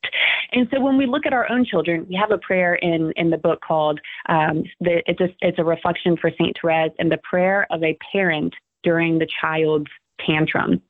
And 0.52 0.68
so 0.72 0.82
when 0.82 0.98
we 0.98 1.06
look 1.06 1.26
at 1.26 1.34
our 1.34 1.50
own 1.50 1.66
children, 1.66 2.06
we 2.10 2.16
have 2.16 2.32
a 2.32 2.38
prayer 2.38 2.76
in, 2.76 3.14
in 3.16 3.30
the 3.30 3.38
book 3.38 3.62
called, 3.62 4.00
um, 4.28 4.64
the, 4.80 5.02
it's, 5.06 5.22
a, 5.22 5.30
it's 5.42 5.60
a 5.60 5.64
reflection 5.64 6.18
for 6.18 6.32
Saint 6.38 6.58
Therese 6.62 6.92
and 7.00 7.12
the 7.12 7.20
prayer 7.30 7.68
of 7.70 7.84
a 7.84 7.98
parent 8.12 8.54
during 8.84 9.20
the 9.20 9.28
child's 9.42 9.90
tantrum. 10.26 10.82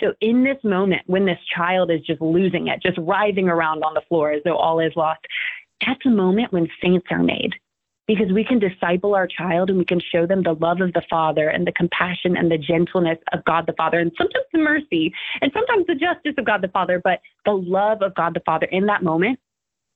So, 0.00 0.14
in 0.20 0.42
this 0.42 0.58
moment, 0.64 1.02
when 1.06 1.26
this 1.26 1.38
child 1.54 1.90
is 1.90 2.00
just 2.00 2.20
losing 2.20 2.68
it, 2.68 2.82
just 2.82 2.98
writhing 2.98 3.48
around 3.48 3.84
on 3.84 3.94
the 3.94 4.02
floor 4.08 4.32
as 4.32 4.42
though 4.44 4.56
all 4.56 4.80
is 4.80 4.92
lost, 4.96 5.20
that's 5.86 6.04
a 6.06 6.10
moment 6.10 6.52
when 6.52 6.68
saints 6.82 7.06
are 7.10 7.22
made 7.22 7.54
because 8.06 8.30
we 8.32 8.44
can 8.44 8.58
disciple 8.58 9.14
our 9.14 9.26
child 9.26 9.70
and 9.70 9.78
we 9.78 9.84
can 9.84 10.00
show 10.12 10.26
them 10.26 10.42
the 10.42 10.52
love 10.52 10.80
of 10.80 10.92
the 10.92 11.02
Father 11.08 11.48
and 11.48 11.66
the 11.66 11.72
compassion 11.72 12.36
and 12.36 12.50
the 12.50 12.58
gentleness 12.58 13.18
of 13.32 13.44
God 13.44 13.66
the 13.66 13.72
Father, 13.72 13.98
and 13.98 14.12
sometimes 14.18 14.44
the 14.52 14.58
mercy 14.58 15.12
and 15.40 15.50
sometimes 15.54 15.86
the 15.86 15.94
justice 15.94 16.34
of 16.36 16.44
God 16.44 16.62
the 16.62 16.68
Father, 16.68 17.00
but 17.02 17.20
the 17.44 17.52
love 17.52 18.02
of 18.02 18.14
God 18.14 18.34
the 18.34 18.40
Father 18.40 18.66
in 18.66 18.86
that 18.86 19.02
moment. 19.02 19.38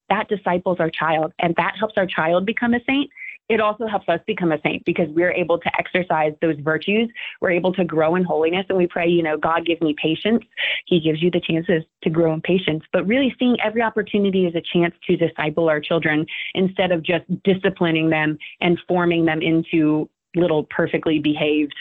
That 0.08 0.28
disciples 0.28 0.78
our 0.80 0.90
child 0.90 1.34
and 1.38 1.54
that 1.56 1.74
helps 1.78 1.94
our 1.98 2.06
child 2.06 2.46
become 2.46 2.72
a 2.72 2.80
saint 2.86 3.10
it 3.48 3.60
also 3.60 3.86
helps 3.86 4.08
us 4.08 4.20
become 4.26 4.52
a 4.52 4.60
saint 4.62 4.84
because 4.84 5.08
we're 5.10 5.32
able 5.32 5.58
to 5.58 5.70
exercise 5.78 6.34
those 6.42 6.56
virtues. 6.60 7.08
We're 7.40 7.52
able 7.52 7.72
to 7.74 7.84
grow 7.84 8.14
in 8.14 8.24
holiness. 8.24 8.66
And 8.68 8.76
we 8.76 8.86
pray, 8.86 9.08
you 9.08 9.22
know, 9.22 9.38
God 9.38 9.64
give 9.64 9.80
me 9.80 9.94
patience. 10.00 10.44
He 10.86 11.00
gives 11.00 11.22
you 11.22 11.30
the 11.30 11.40
chances 11.40 11.82
to 12.02 12.10
grow 12.10 12.34
in 12.34 12.42
patience. 12.42 12.84
But 12.92 13.06
really 13.06 13.34
seeing 13.38 13.56
every 13.64 13.82
opportunity 13.82 14.46
as 14.46 14.54
a 14.54 14.62
chance 14.72 14.94
to 15.06 15.16
disciple 15.16 15.68
our 15.68 15.80
children 15.80 16.26
instead 16.54 16.92
of 16.92 17.02
just 17.02 17.24
disciplining 17.42 18.10
them 18.10 18.36
and 18.60 18.78
forming 18.86 19.24
them 19.24 19.40
into 19.40 20.08
little 20.36 20.64
perfectly 20.64 21.18
behaved 21.18 21.74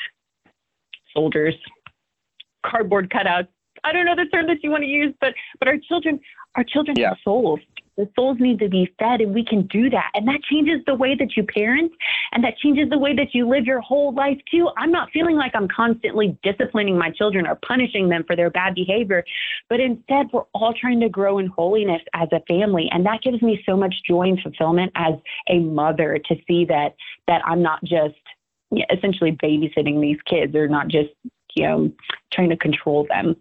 soldiers, 1.13 1.55
cardboard 2.65 3.09
cutouts. 3.09 3.47
I 3.83 3.91
don't 3.91 4.05
know 4.05 4.15
the 4.15 4.25
term 4.25 4.47
that 4.47 4.63
you 4.63 4.71
want 4.71 4.83
to 4.83 4.87
use, 4.87 5.13
but 5.19 5.33
but 5.59 5.67
our 5.67 5.77
children, 5.77 6.19
our 6.55 6.63
children 6.63 6.97
yeah. 6.97 7.09
have 7.09 7.17
souls 7.23 7.59
the 7.97 8.07
souls 8.15 8.37
need 8.39 8.59
to 8.59 8.69
be 8.69 8.93
fed, 8.99 9.21
and 9.21 9.33
we 9.33 9.43
can 9.43 9.65
do 9.67 9.89
that. 9.89 10.11
And 10.13 10.27
that 10.27 10.43
changes 10.43 10.81
the 10.85 10.93
way 10.93 11.15
that 11.15 11.35
you 11.35 11.43
parent, 11.43 11.91
and 12.31 12.43
that 12.43 12.57
changes 12.57 12.89
the 12.89 12.97
way 12.97 13.15
that 13.15 13.33
you 13.33 13.49
live 13.49 13.65
your 13.65 13.81
whole 13.81 14.13
life, 14.13 14.37
too. 14.49 14.69
I'm 14.77 14.91
not 14.91 15.09
feeling 15.11 15.35
like 15.35 15.53
I'm 15.55 15.67
constantly 15.67 16.37
disciplining 16.43 16.97
my 16.97 17.09
children 17.09 17.47
or 17.47 17.55
punishing 17.67 18.09
them 18.09 18.23
for 18.25 18.35
their 18.35 18.51
bad 18.51 18.75
behavior, 18.75 19.25
but 19.67 19.79
instead, 19.79 20.27
we're 20.31 20.45
all 20.53 20.73
trying 20.79 20.99
to 20.99 21.09
grow 21.09 21.39
in 21.39 21.47
holiness 21.47 22.01
as 22.13 22.29
a 22.31 22.41
family. 22.47 22.87
And 22.91 23.05
that 23.05 23.21
gives 23.23 23.41
me 23.41 23.61
so 23.65 23.75
much 23.75 23.95
joy 24.07 24.29
and 24.29 24.39
fulfillment 24.41 24.91
as 24.95 25.15
a 25.49 25.59
mother 25.59 26.19
to 26.29 26.35
see 26.47 26.65
that, 26.65 26.95
that 27.27 27.41
I'm 27.45 27.63
not 27.63 27.83
just 27.83 28.15
essentially 28.91 29.31
babysitting 29.31 30.01
these 30.01 30.17
kids 30.29 30.55
or 30.55 30.67
not 30.67 30.87
just 30.87 31.09
you 31.55 31.63
know 31.63 31.91
trying 32.33 32.49
to 32.49 32.57
control 32.57 33.07
them 33.09 33.35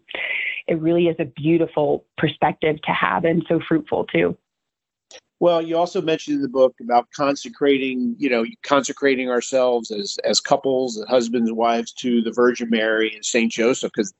it 0.69 0.81
really 0.81 1.09
is 1.09 1.17
a 1.19 1.25
beautiful 1.25 2.05
perspective 2.17 2.77
to 2.83 2.93
have 2.93 3.25
and 3.25 3.45
so 3.49 3.61
fruitful 3.69 4.05
too 4.05 4.37
well, 5.39 5.61
you 5.61 5.77
also 5.77 6.01
mentioned 6.01 6.37
in 6.37 6.43
the 6.43 6.49
book 6.49 6.75
about 6.81 7.11
consecrating, 7.11 8.17
you 8.19 8.31
know, 8.31 8.45
consecrating 8.63 9.29
ourselves 9.31 9.91
as 9.91 10.19
as 10.25 10.41
couples, 10.41 11.03
husbands 11.09 11.51
and 11.51 11.59
wives 11.59 11.93
to 11.93 12.23
the 12.23 12.33
Virgin 12.33 12.71
Mary 12.71 13.15
and 13.15 13.25
Saint 13.25 13.53
Joseph, 13.53 13.93
because 13.95 14.15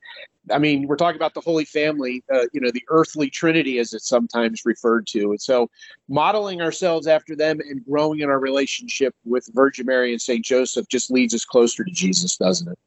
I 0.53 0.59
mean, 0.59 0.87
we're 0.87 0.97
talking 0.97 1.17
about 1.17 1.35
the 1.35 1.41
Holy 1.41 1.65
Family, 1.65 2.23
uh, 2.33 2.45
you 2.53 2.61
know, 2.61 2.71
the 2.71 2.85
earthly 2.89 3.31
Trinity, 3.31 3.79
as 3.79 3.95
it's 3.95 4.09
sometimes 4.09 4.63
referred 4.67 5.07
to, 5.09 5.31
and 5.31 5.41
so 5.41 5.71
modeling 6.09 6.61
ourselves 6.61 7.07
after 7.07 7.35
them 7.35 7.61
and 7.61 7.85
growing 7.85 8.21
in 8.21 8.29
our 8.29 8.39
relationship 8.39 9.15
with 9.25 9.49
Virgin 9.55 9.87
Mary 9.87 10.13
and 10.13 10.21
Saint 10.21 10.45
Joseph 10.45 10.87
just 10.89 11.11
leads 11.11 11.35
us 11.35 11.45
closer 11.47 11.83
to 11.83 11.91
Jesus, 11.91 12.37
doesn't 12.37 12.69
it? 12.69 12.79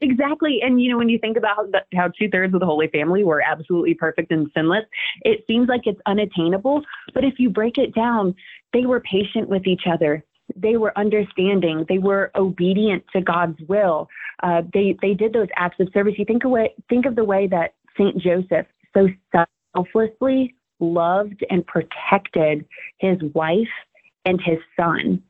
Exactly. 0.00 0.60
And, 0.62 0.80
you 0.80 0.90
know, 0.90 0.98
when 0.98 1.08
you 1.08 1.18
think 1.18 1.36
about 1.36 1.56
how 1.94 2.08
two 2.08 2.28
thirds 2.28 2.54
of 2.54 2.60
the 2.60 2.66
Holy 2.66 2.86
Family 2.88 3.24
were 3.24 3.40
absolutely 3.42 3.94
perfect 3.94 4.30
and 4.30 4.48
sinless, 4.54 4.84
it 5.22 5.44
seems 5.46 5.68
like 5.68 5.82
it's 5.86 6.00
unattainable. 6.06 6.82
But 7.14 7.24
if 7.24 7.34
you 7.38 7.50
break 7.50 7.78
it 7.78 7.94
down, 7.94 8.34
they 8.72 8.86
were 8.86 9.00
patient 9.00 9.48
with 9.48 9.66
each 9.66 9.82
other. 9.90 10.24
They 10.54 10.76
were 10.76 10.96
understanding. 10.96 11.84
They 11.88 11.98
were 11.98 12.30
obedient 12.36 13.04
to 13.12 13.20
God's 13.20 13.60
will. 13.68 14.08
Uh, 14.42 14.62
they 14.72 14.96
they 15.02 15.14
did 15.14 15.32
those 15.32 15.48
acts 15.56 15.78
of 15.80 15.88
service. 15.92 16.14
You 16.16 16.24
think 16.24 16.44
of 16.44 16.52
think 16.88 17.04
of 17.04 17.16
the 17.16 17.24
way 17.24 17.46
that 17.48 17.74
Saint 17.96 18.16
Joseph 18.18 18.66
so 18.94 19.08
selflessly 19.74 20.54
loved 20.80 21.44
and 21.50 21.66
protected 21.66 22.64
his 22.98 23.18
wife 23.34 23.68
and 24.24 24.40
his 24.40 24.58
son. 24.78 25.22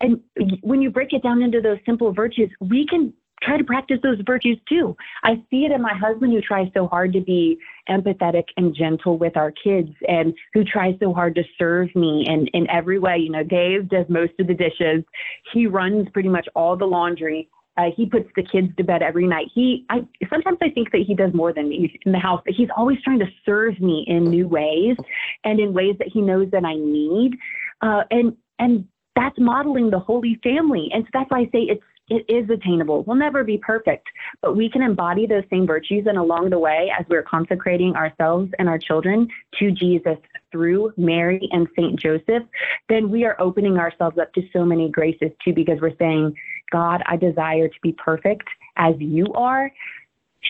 And 0.00 0.20
when 0.62 0.82
you 0.82 0.90
break 0.90 1.12
it 1.12 1.22
down 1.22 1.42
into 1.42 1.60
those 1.60 1.78
simple 1.86 2.12
virtues, 2.12 2.50
we 2.60 2.86
can 2.86 3.12
try 3.42 3.56
to 3.56 3.64
practice 3.64 3.98
those 4.02 4.18
virtues 4.24 4.58
too. 4.68 4.96
I 5.24 5.42
see 5.50 5.64
it 5.64 5.72
in 5.72 5.82
my 5.82 5.94
husband 5.94 6.32
who 6.32 6.40
tries 6.40 6.68
so 6.74 6.86
hard 6.86 7.12
to 7.12 7.20
be 7.20 7.58
empathetic 7.88 8.44
and 8.56 8.74
gentle 8.74 9.18
with 9.18 9.36
our 9.36 9.52
kids 9.52 9.90
and 10.08 10.34
who 10.54 10.64
tries 10.64 10.94
so 11.00 11.12
hard 11.12 11.34
to 11.34 11.42
serve 11.58 11.94
me 11.94 12.26
in, 12.26 12.70
every 12.70 12.98
way. 12.98 13.18
You 13.18 13.30
know, 13.30 13.42
Dave 13.42 13.88
does 13.88 14.06
most 14.08 14.32
of 14.38 14.46
the 14.46 14.54
dishes. 14.54 15.04
He 15.52 15.66
runs 15.66 16.08
pretty 16.12 16.28
much 16.28 16.48
all 16.54 16.76
the 16.76 16.86
laundry. 16.86 17.48
Uh, 17.76 17.86
he 17.96 18.04
puts 18.04 18.28
the 18.36 18.42
kids 18.42 18.68
to 18.76 18.84
bed 18.84 19.02
every 19.02 19.26
night. 19.26 19.46
He, 19.54 19.86
I 19.88 20.06
sometimes 20.28 20.58
I 20.60 20.68
think 20.70 20.92
that 20.92 21.02
he 21.06 21.14
does 21.14 21.32
more 21.32 21.54
than 21.54 21.70
me 21.70 21.98
in 22.04 22.12
the 22.12 22.18
house, 22.18 22.42
but 22.44 22.54
he's 22.54 22.68
always 22.76 22.98
trying 23.02 23.18
to 23.20 23.26
serve 23.46 23.80
me 23.80 24.04
in 24.06 24.24
new 24.24 24.46
ways 24.46 24.96
and 25.44 25.58
in 25.58 25.72
ways 25.72 25.96
that 25.98 26.08
he 26.08 26.20
knows 26.20 26.50
that 26.52 26.64
I 26.64 26.74
need. 26.74 27.32
Uh, 27.80 28.02
and 28.10 28.36
and 28.58 28.86
that's 29.16 29.38
modeling 29.38 29.90
the 29.90 29.98
Holy 29.98 30.38
Family. 30.42 30.90
And 30.92 31.04
so 31.04 31.10
that's 31.12 31.30
why 31.30 31.40
I 31.40 31.44
say 31.46 31.60
it's 31.60 31.82
it 32.08 32.24
is 32.28 32.50
attainable. 32.50 33.04
We'll 33.04 33.16
never 33.16 33.44
be 33.44 33.58
perfect, 33.58 34.08
but 34.40 34.56
we 34.56 34.68
can 34.68 34.82
embody 34.82 35.26
those 35.26 35.44
same 35.50 35.66
virtues. 35.66 36.06
And 36.06 36.18
along 36.18 36.50
the 36.50 36.58
way, 36.58 36.92
as 36.98 37.06
we're 37.08 37.22
consecrating 37.22 37.94
ourselves 37.94 38.50
and 38.58 38.68
our 38.68 38.78
children 38.78 39.28
to 39.58 39.70
Jesus 39.70 40.18
through 40.50 40.92
Mary 40.96 41.48
and 41.52 41.68
Saint 41.76 41.98
Joseph, 41.98 42.42
then 42.88 43.10
we 43.10 43.24
are 43.24 43.40
opening 43.40 43.78
ourselves 43.78 44.18
up 44.18 44.32
to 44.34 44.42
so 44.52 44.64
many 44.64 44.90
graces 44.90 45.30
too, 45.44 45.54
because 45.54 45.80
we're 45.80 45.96
saying, 45.96 46.34
God, 46.70 47.02
I 47.06 47.16
desire 47.16 47.68
to 47.68 47.80
be 47.82 47.92
perfect 47.92 48.48
as 48.76 48.94
you 48.98 49.32
are. 49.34 49.72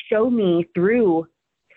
Show 0.08 0.30
me 0.30 0.66
through 0.74 1.28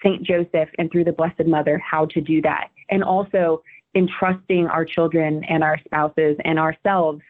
Saint 0.02 0.24
Joseph 0.24 0.70
and 0.78 0.92
through 0.92 1.04
the 1.04 1.12
Blessed 1.12 1.46
Mother 1.46 1.78
how 1.80 2.06
to 2.08 2.22
do 2.22 2.42
that. 2.44 2.70
And 2.90 3.04
also 3.04 3.62
entrusting 3.94 4.68
our 4.68 4.86
children 4.86 5.44
and 5.46 5.64
our 5.64 5.80
spouses 5.86 6.38
and 6.46 6.60
ourselves 6.60 7.22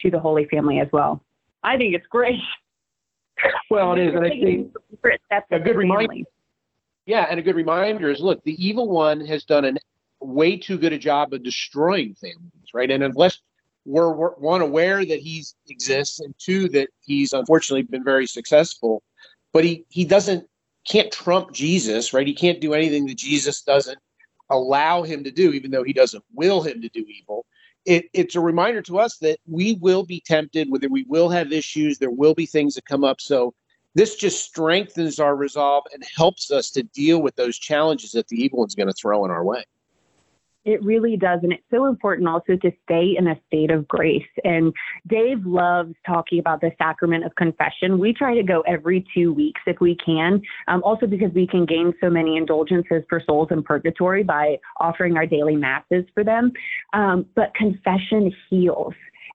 to 0.00 0.10
the 0.10 0.18
Holy 0.18 0.46
Family 0.46 0.80
as 0.80 0.88
well. 0.92 1.22
I 1.62 1.76
think 1.76 1.94
it's 1.94 2.06
great. 2.06 2.40
Well, 3.70 3.92
it 3.94 4.00
is, 4.00 4.14
and 4.14 4.24
I 4.24 4.30
think 4.30 4.72
a 5.50 5.58
good 5.58 5.76
reminder. 5.76 6.24
Yeah, 7.06 7.26
and 7.28 7.40
a 7.40 7.42
good 7.42 7.56
reminder 7.56 8.10
is 8.10 8.20
look, 8.20 8.42
the 8.44 8.64
evil 8.64 8.88
one 8.88 9.24
has 9.26 9.44
done 9.44 9.64
a 9.64 9.74
way 10.24 10.56
too 10.56 10.78
good 10.78 10.92
a 10.92 10.98
job 10.98 11.32
of 11.32 11.42
destroying 11.42 12.14
families, 12.14 12.68
right? 12.74 12.90
And 12.90 13.02
unless 13.02 13.40
we're, 13.84 14.12
we're 14.12 14.34
one 14.34 14.60
aware 14.60 15.04
that 15.04 15.18
he 15.18 15.44
exists, 15.68 16.20
and 16.20 16.34
two 16.38 16.68
that 16.70 16.88
he's 17.00 17.32
unfortunately 17.32 17.82
been 17.82 18.04
very 18.04 18.26
successful, 18.26 19.02
but 19.52 19.64
he 19.64 19.84
he 19.88 20.04
doesn't 20.04 20.46
can't 20.86 21.10
trump 21.12 21.52
Jesus, 21.52 22.12
right? 22.12 22.26
He 22.26 22.34
can't 22.34 22.60
do 22.60 22.74
anything 22.74 23.06
that 23.06 23.16
Jesus 23.16 23.62
doesn't 23.62 23.98
allow 24.50 25.02
him 25.02 25.24
to 25.24 25.30
do, 25.30 25.52
even 25.52 25.70
though 25.70 25.82
he 25.84 25.92
doesn't 25.92 26.24
will 26.34 26.62
him 26.62 26.82
to 26.82 26.88
do 26.88 27.04
evil 27.08 27.46
it, 27.84 28.06
it's 28.12 28.36
a 28.36 28.40
reminder 28.40 28.82
to 28.82 28.98
us 28.98 29.18
that 29.18 29.38
we 29.46 29.74
will 29.80 30.04
be 30.04 30.22
tempted, 30.24 30.70
whether 30.70 30.88
we 30.88 31.04
will 31.08 31.28
have 31.28 31.52
issues, 31.52 31.98
there 31.98 32.10
will 32.10 32.34
be 32.34 32.46
things 32.46 32.74
that 32.74 32.84
come 32.84 33.04
up. 33.04 33.20
So 33.20 33.54
this 33.94 34.16
just 34.16 34.44
strengthens 34.44 35.18
our 35.18 35.36
resolve 35.36 35.84
and 35.92 36.02
helps 36.16 36.50
us 36.50 36.70
to 36.72 36.82
deal 36.82 37.20
with 37.20 37.36
those 37.36 37.58
challenges 37.58 38.12
that 38.12 38.28
the 38.28 38.42
evil 38.42 38.60
one's 38.60 38.74
going 38.74 38.88
to 38.88 38.94
throw 38.94 39.24
in 39.24 39.30
our 39.30 39.44
way. 39.44 39.64
It 40.64 40.82
really 40.84 41.16
does. 41.16 41.40
And 41.42 41.52
it's 41.52 41.64
so 41.72 41.86
important 41.86 42.28
also 42.28 42.56
to 42.56 42.70
stay 42.84 43.16
in 43.18 43.26
a 43.26 43.40
state 43.48 43.70
of 43.70 43.88
grace. 43.88 44.22
And 44.44 44.72
Dave 45.08 45.44
loves 45.44 45.94
talking 46.06 46.38
about 46.38 46.60
the 46.60 46.70
sacrament 46.78 47.24
of 47.24 47.34
confession. 47.34 47.98
We 47.98 48.12
try 48.12 48.34
to 48.34 48.42
go 48.42 48.60
every 48.62 49.04
two 49.14 49.32
weeks 49.32 49.60
if 49.66 49.80
we 49.80 49.96
can, 50.04 50.40
um, 50.68 50.82
also 50.84 51.06
because 51.06 51.32
we 51.34 51.46
can 51.46 51.66
gain 51.66 51.92
so 52.00 52.08
many 52.08 52.36
indulgences 52.36 53.02
for 53.08 53.20
souls 53.26 53.48
in 53.50 53.62
purgatory 53.62 54.22
by 54.22 54.58
offering 54.78 55.16
our 55.16 55.26
daily 55.26 55.56
masses 55.56 56.04
for 56.14 56.22
them. 56.22 56.52
Um, 56.92 57.26
but 57.34 57.54
confession 57.54 58.32
heals. 58.48 58.94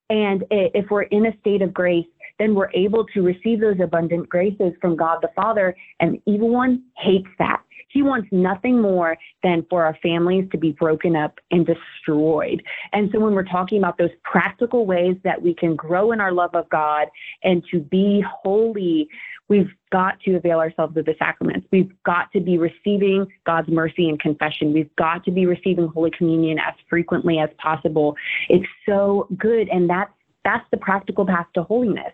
And 0.09 0.45
if 0.49 0.89
we're 0.89 1.03
in 1.03 1.25
a 1.25 1.37
state 1.39 1.61
of 1.61 1.73
grace, 1.73 2.05
then 2.39 2.55
we're 2.55 2.71
able 2.73 3.05
to 3.13 3.21
receive 3.21 3.59
those 3.59 3.79
abundant 3.81 4.29
graces 4.29 4.71
from 4.79 4.95
God 4.95 5.19
the 5.21 5.29
Father. 5.35 5.75
And 5.99 6.13
the 6.13 6.31
evil 6.31 6.49
one 6.49 6.83
hates 6.95 7.27
that. 7.39 7.61
He 7.89 8.01
wants 8.01 8.27
nothing 8.31 8.81
more 8.81 9.17
than 9.43 9.65
for 9.69 9.85
our 9.85 9.97
families 10.01 10.47
to 10.51 10.57
be 10.57 10.71
broken 10.71 11.15
up 11.15 11.39
and 11.51 11.65
destroyed. 11.65 12.63
And 12.93 13.09
so 13.11 13.19
when 13.19 13.33
we're 13.33 13.43
talking 13.43 13.77
about 13.77 13.97
those 13.97 14.11
practical 14.23 14.85
ways 14.85 15.15
that 15.23 15.41
we 15.41 15.53
can 15.53 15.75
grow 15.75 16.11
in 16.11 16.19
our 16.21 16.31
love 16.31 16.53
of 16.53 16.69
God 16.69 17.07
and 17.43 17.63
to 17.71 17.79
be 17.79 18.23
holy, 18.29 19.07
we've 19.47 19.71
got 19.91 20.19
to 20.21 20.35
avail 20.35 20.59
ourselves 20.59 20.97
of 20.97 21.05
the 21.05 21.15
sacraments. 21.17 21.67
We've 21.71 21.91
got 22.03 22.31
to 22.33 22.41
be 22.41 22.57
receiving 22.57 23.27
God's 23.45 23.69
mercy 23.69 24.09
and 24.09 24.19
confession. 24.19 24.73
We've 24.73 24.93
got 24.97 25.23
to 25.25 25.31
be 25.31 25.45
receiving 25.45 25.87
Holy 25.87 26.11
Communion 26.11 26.59
as 26.59 26.73
frequently 26.89 27.39
as 27.39 27.49
possible. 27.57 28.15
It's 28.49 28.67
so 28.85 29.27
good. 29.37 29.69
And 29.69 29.89
that's 29.89 30.11
that's 30.43 30.65
the 30.71 30.77
practical 30.77 31.25
path 31.25 31.47
to 31.55 31.63
holiness 31.63 32.13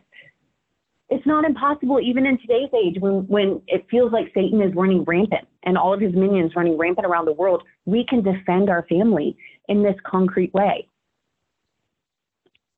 it's 1.13 1.27
not 1.27 1.45
impossible 1.45 1.99
even 1.99 2.25
in 2.25 2.39
today's 2.39 2.69
age 2.73 2.95
when, 2.99 3.27
when 3.27 3.61
it 3.67 3.85
feels 3.89 4.11
like 4.11 4.31
Satan 4.33 4.61
is 4.61 4.73
running 4.73 5.03
rampant 5.03 5.47
and 5.61 5.77
all 5.77 5.93
of 5.93 6.01
his 6.01 6.13
minions 6.13 6.53
running 6.55 6.75
rampant 6.75 7.05
around 7.05 7.25
the 7.25 7.33
world. 7.33 7.61
We 7.85 8.03
can 8.09 8.23
defend 8.23 8.67
our 8.67 8.83
family 8.89 9.37
in 9.67 9.83
this 9.83 9.95
concrete 10.03 10.51
way. 10.55 10.87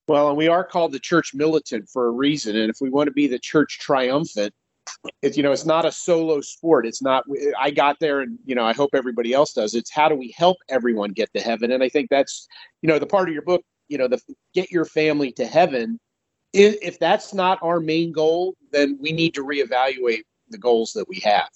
Well, 0.09 0.27
and 0.27 0.37
we 0.37 0.49
are 0.49 0.65
called 0.65 0.91
the 0.91 0.99
church 0.99 1.33
militant 1.33 1.87
for 1.87 2.07
a 2.07 2.11
reason. 2.11 2.57
And 2.57 2.69
if 2.69 2.77
we 2.81 2.89
want 2.89 3.07
to 3.07 3.13
be 3.13 3.27
the 3.27 3.39
church 3.39 3.79
triumphant, 3.79 4.53
it's 5.21 5.37
you 5.37 5.41
know 5.41 5.51
it's 5.51 5.65
not 5.65 5.83
a 5.83 5.91
solo 5.91 6.39
sport 6.41 6.85
it's 6.85 7.01
not 7.01 7.23
i 7.59 7.71
got 7.71 7.97
there 7.99 8.21
and 8.21 8.37
you 8.45 8.53
know 8.53 8.63
i 8.63 8.71
hope 8.71 8.91
everybody 8.93 9.33
else 9.33 9.51
does 9.51 9.73
it's 9.73 9.91
how 9.91 10.07
do 10.07 10.13
we 10.13 10.31
help 10.37 10.57
everyone 10.69 11.09
get 11.09 11.27
to 11.33 11.41
heaven 11.41 11.71
and 11.71 11.81
i 11.81 11.89
think 11.89 12.07
that's 12.07 12.47
you 12.83 12.87
know 12.87 12.99
the 12.99 13.07
part 13.07 13.27
of 13.27 13.33
your 13.33 13.41
book 13.41 13.63
you 13.87 13.97
know 13.97 14.07
the 14.07 14.21
get 14.53 14.69
your 14.69 14.85
family 14.85 15.31
to 15.31 15.43
heaven 15.43 15.99
if, 16.53 16.77
if 16.81 16.99
that's 16.99 17.33
not 17.33 17.59
our 17.61 17.79
main 17.79 18.11
goal, 18.11 18.55
then 18.71 18.97
we 19.01 19.11
need 19.11 19.33
to 19.35 19.45
reevaluate 19.45 20.23
the 20.49 20.57
goals 20.57 20.93
that 20.93 21.07
we 21.07 21.19
have. 21.19 21.49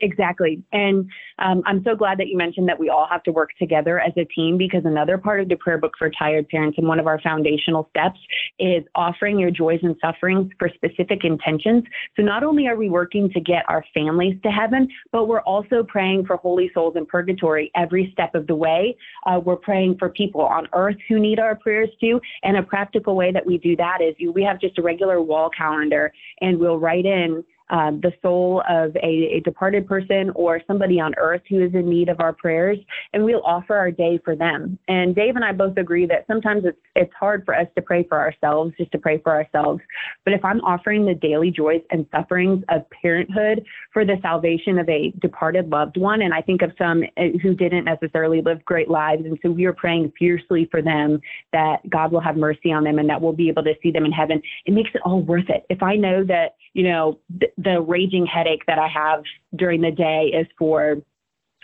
Exactly. 0.00 0.62
And 0.72 1.10
um, 1.38 1.62
I'm 1.66 1.82
so 1.84 1.94
glad 1.94 2.18
that 2.18 2.28
you 2.28 2.36
mentioned 2.36 2.68
that 2.68 2.78
we 2.78 2.88
all 2.88 3.06
have 3.10 3.22
to 3.24 3.32
work 3.32 3.50
together 3.58 4.00
as 4.00 4.12
a 4.16 4.24
team 4.24 4.56
because 4.56 4.82
another 4.84 5.18
part 5.18 5.40
of 5.40 5.48
the 5.48 5.56
prayer 5.56 5.78
book 5.78 5.92
for 5.98 6.10
tired 6.10 6.48
parents 6.48 6.78
and 6.78 6.88
one 6.88 6.98
of 6.98 7.06
our 7.06 7.20
foundational 7.20 7.88
steps 7.90 8.18
is 8.58 8.82
offering 8.94 9.38
your 9.38 9.50
joys 9.50 9.80
and 9.82 9.96
sufferings 10.00 10.50
for 10.58 10.70
specific 10.74 11.24
intentions. 11.24 11.84
So 12.16 12.22
not 12.22 12.42
only 12.42 12.66
are 12.66 12.76
we 12.76 12.88
working 12.88 13.30
to 13.30 13.40
get 13.40 13.64
our 13.68 13.84
families 13.92 14.36
to 14.42 14.50
heaven, 14.50 14.88
but 15.12 15.26
we're 15.26 15.42
also 15.42 15.82
praying 15.82 16.24
for 16.26 16.36
holy 16.36 16.70
souls 16.72 16.94
in 16.96 17.04
purgatory 17.04 17.70
every 17.76 18.10
step 18.12 18.34
of 18.34 18.46
the 18.46 18.54
way. 18.54 18.96
Uh, 19.26 19.40
we're 19.44 19.56
praying 19.56 19.96
for 19.98 20.08
people 20.08 20.42
on 20.42 20.66
earth 20.72 20.96
who 21.08 21.18
need 21.18 21.38
our 21.38 21.56
prayers 21.56 21.90
too. 22.00 22.20
And 22.42 22.56
a 22.56 22.62
practical 22.62 23.16
way 23.16 23.32
that 23.32 23.44
we 23.44 23.58
do 23.58 23.76
that 23.76 23.98
is 24.00 24.14
we 24.32 24.42
have 24.44 24.60
just 24.60 24.78
a 24.78 24.82
regular 24.82 25.20
wall 25.20 25.50
calendar 25.50 26.12
and 26.40 26.58
we'll 26.58 26.78
write 26.78 27.04
in 27.04 27.44
um, 27.70 28.00
the 28.00 28.12
soul 28.20 28.62
of 28.68 28.94
a, 28.96 29.36
a, 29.36 29.40
departed 29.40 29.86
person 29.86 30.30
or 30.34 30.60
somebody 30.66 31.00
on 31.00 31.14
earth 31.16 31.42
who 31.48 31.64
is 31.64 31.72
in 31.72 31.88
need 31.88 32.08
of 32.08 32.20
our 32.20 32.32
prayers, 32.32 32.78
and 33.12 33.24
we'll 33.24 33.42
offer 33.44 33.76
our 33.76 33.90
day 33.90 34.20
for 34.24 34.36
them. 34.36 34.78
And 34.88 35.14
Dave 35.14 35.36
and 35.36 35.44
I 35.44 35.52
both 35.52 35.76
agree 35.76 36.04
that 36.06 36.26
sometimes 36.26 36.64
it's 36.64 36.78
it's 36.96 37.12
hard 37.18 37.44
for 37.44 37.54
us 37.54 37.68
to 37.76 37.82
pray 37.82 38.04
for 38.08 38.18
ourselves, 38.18 38.74
just 38.76 38.90
to 38.92 38.98
pray 38.98 39.18
for 39.18 39.32
ourselves. 39.32 39.80
But 40.24 40.34
if 40.34 40.44
I'm 40.44 40.60
offering 40.62 41.06
the 41.06 41.14
daily 41.14 41.50
joys 41.50 41.82
and 41.90 42.04
sufferings 42.10 42.64
of 42.68 42.82
parenthood 43.02 43.64
for 43.92 44.04
the 44.04 44.16
salvation 44.20 44.78
of 44.78 44.88
a 44.88 45.12
departed 45.22 45.70
loved 45.70 45.96
one, 45.96 46.22
and 46.22 46.34
I 46.34 46.42
think 46.42 46.62
of 46.62 46.72
some 46.76 47.04
eh, 47.16 47.30
who 47.40 47.54
didn't 47.54 47.84
necessarily 47.84 48.42
live 48.42 48.64
great 48.64 48.90
lives, 48.90 49.24
and 49.24 49.38
so 49.42 49.50
we 49.50 49.64
are 49.64 49.72
praying 49.72 50.12
fiercely 50.18 50.68
for 50.70 50.82
them 50.82 51.20
that 51.52 51.88
God 51.88 52.12
will 52.12 52.20
have 52.20 52.36
mercy 52.36 52.72
on 52.72 52.84
them 52.84 52.98
and 52.98 53.08
that 53.08 53.20
we'll 53.20 53.32
be 53.32 53.48
able 53.48 53.62
to 53.62 53.74
see 53.82 53.92
them 53.92 54.04
in 54.04 54.12
heaven. 54.12 54.42
It 54.66 54.72
makes 54.72 54.90
it 54.92 55.00
all 55.04 55.22
worth 55.22 55.48
it. 55.48 55.64
If 55.70 55.82
I 55.82 55.94
know 55.94 56.24
that 56.24 56.56
you 56.74 56.84
know, 56.84 57.18
th- 57.38 57.52
the 57.62 57.80
raging 57.80 58.26
headache 58.26 58.64
that 58.66 58.78
I 58.78 58.88
have 58.88 59.22
during 59.56 59.80
the 59.80 59.90
day 59.90 60.32
is 60.34 60.46
for 60.58 60.96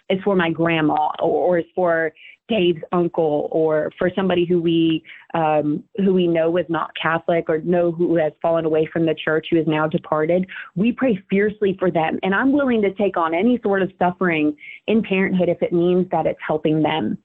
is 0.09 0.21
for 0.23 0.37
my 0.37 0.51
grandma 0.51 1.11
or, 1.21 1.49
or 1.49 1.59
is 1.59 1.65
for 1.75 2.13
Dave's 2.49 2.83
uncle 2.93 3.49
or 3.51 3.91
for 3.99 4.11
somebody 4.15 4.45
who 4.45 4.61
we 4.63 5.03
um, 5.35 5.83
who 5.97 6.15
we 6.15 6.27
know 6.27 6.57
is 6.57 6.67
not 6.69 6.91
Catholic 7.01 7.47
or 7.49 7.59
know 7.59 7.91
who 7.91 8.17
has 8.17 8.33
fallen 8.41 8.65
away 8.65 8.89
from 8.93 9.05
the 9.05 9.15
church 9.15 9.49
who 9.51 9.59
is 9.59 9.67
now 9.67 9.89
departed. 9.89 10.47
We 10.77 10.93
pray 10.93 11.19
fiercely 11.29 11.77
for 11.79 11.91
them, 11.91 12.19
and 12.23 12.35
I'm 12.35 12.53
willing 12.53 12.83
to 12.83 12.95
take 12.95 13.17
on 13.17 13.35
any 13.35 13.59
sort 13.63 13.83
of 13.83 13.91
suffering 13.99 14.57
in 14.87 15.03
parenthood 15.03 15.49
if 15.49 15.61
it 15.63 15.73
means 15.73 16.07
that 16.11 16.27
it's 16.27 16.39
helping 16.47 16.83
them. 16.83 17.19